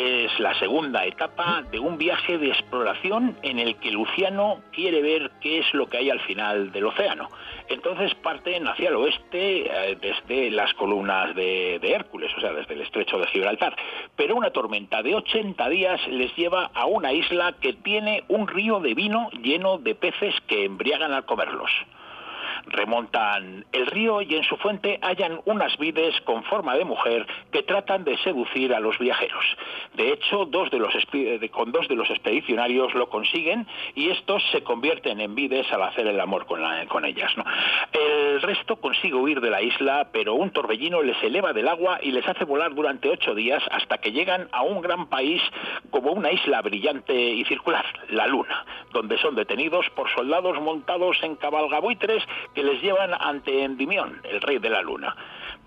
[0.00, 5.32] Es la segunda etapa de un viaje de exploración en el que Luciano quiere ver
[5.40, 7.28] qué es lo que hay al final del océano.
[7.68, 12.74] Entonces parten hacia el oeste eh, desde las columnas de, de Hércules, o sea, desde
[12.74, 13.74] el estrecho de Gibraltar.
[14.14, 18.78] Pero una tormenta de 80 días les lleva a una isla que tiene un río
[18.78, 21.72] de vino lleno de peces que embriagan al comerlos
[22.66, 27.62] remontan el río y en su fuente hallan unas vides con forma de mujer que
[27.62, 29.44] tratan de seducir a los viajeros.
[29.94, 34.42] De hecho, dos de los de- con dos de los expedicionarios lo consiguen y estos
[34.52, 37.32] se convierten en vides al hacer el amor con, con ellas.
[37.92, 42.10] El resto consigue huir de la isla, pero un torbellino les eleva del agua y
[42.12, 45.42] les hace volar durante ocho días hasta que llegan a un gran país
[45.90, 51.36] como una isla brillante y circular, la Luna, donde son detenidos por soldados montados en
[51.36, 52.22] cabalgabuitres
[52.58, 55.14] que les llevan ante Endimión, el rey de la Luna.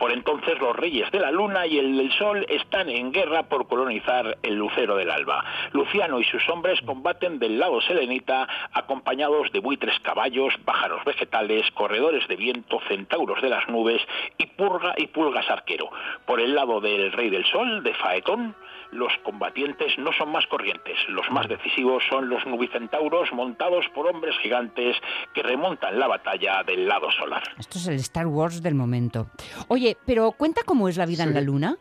[0.02, 3.68] Por entonces los reyes de la Luna y el del Sol están en guerra por
[3.68, 5.46] colonizar el lucero del alba.
[5.74, 12.28] Luciano y sus hombres combaten del lado selenita acompañados de buitres caballos, pájaros vegetales, corredores
[12.28, 14.02] de viento, centauros de las nubes
[14.40, 15.92] y purga y pulgas arquero.
[16.26, 18.56] Por el lado del rey del Sol, de Faetón,
[18.92, 20.98] los combatientes no son más corrientes.
[21.10, 24.98] Los más decisivos son los nubicentauros montados por hombres gigantes
[25.34, 27.44] que remontan la batalla del lado solar.
[27.58, 29.28] Esto es el Star Wars del momento.
[29.68, 31.78] Oye, pero cuenta cómo es la vida en la luna.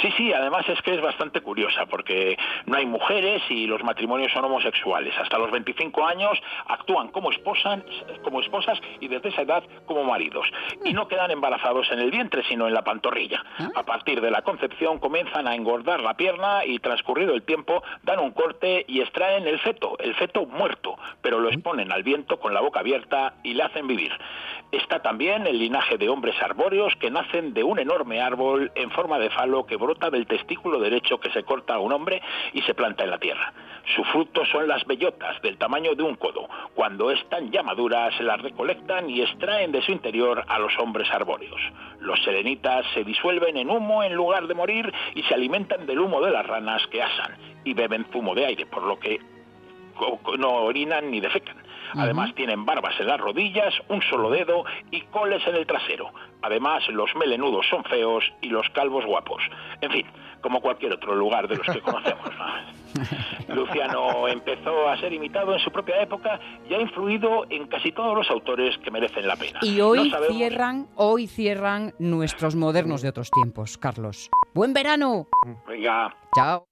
[0.00, 4.32] Sí, sí, además es que es bastante curiosa porque no hay mujeres y los matrimonios
[4.32, 5.14] son homosexuales.
[5.18, 7.82] Hasta los 25 años actúan como esposas,
[8.22, 10.46] como esposas y desde esa edad como maridos.
[10.84, 13.44] Y no quedan embarazados en el vientre, sino en la pantorrilla.
[13.74, 18.18] A partir de la concepción comienzan a engordar la pierna y transcurrido el tiempo dan
[18.20, 22.54] un corte y extraen el feto, el feto muerto, pero lo exponen al viento con
[22.54, 24.12] la boca abierta y le hacen vivir.
[24.72, 29.18] Está también el linaje de hombres arbóreos que nacen de un enorme árbol en forma
[29.18, 32.22] de falo que brota del testículo derecho que se corta a un hombre
[32.52, 33.52] y se planta en la tierra.
[33.96, 36.48] Su fruto son las bellotas del tamaño de un codo.
[36.74, 41.60] Cuando están ya maduras, las recolectan y extraen de su interior a los hombres arbóreos.
[41.98, 46.20] Los selenitas se disuelven en humo en lugar de morir y se alimentan del humo
[46.20, 49.18] de las ranas que asan y beben zumo de aire, por lo que
[50.38, 51.56] no orinan ni defecan.
[51.94, 56.10] Además tienen barbas en las rodillas, un solo dedo y coles en el trasero.
[56.42, 59.42] Además los melenudos son feos y los calvos guapos.
[59.80, 60.06] En fin,
[60.40, 62.30] como cualquier otro lugar de los que conocemos.
[62.36, 63.54] ¿no?
[63.54, 66.38] Luciano empezó a ser imitado en su propia época
[66.68, 69.60] y ha influido en casi todos los autores que merecen la pena.
[69.62, 74.30] Y hoy No sabemos- cierran, hoy cierran nuestros modernos de otros tiempos, Carlos.
[74.54, 75.26] ¡Buen verano!
[75.68, 76.14] Venga.
[76.34, 76.64] Chao.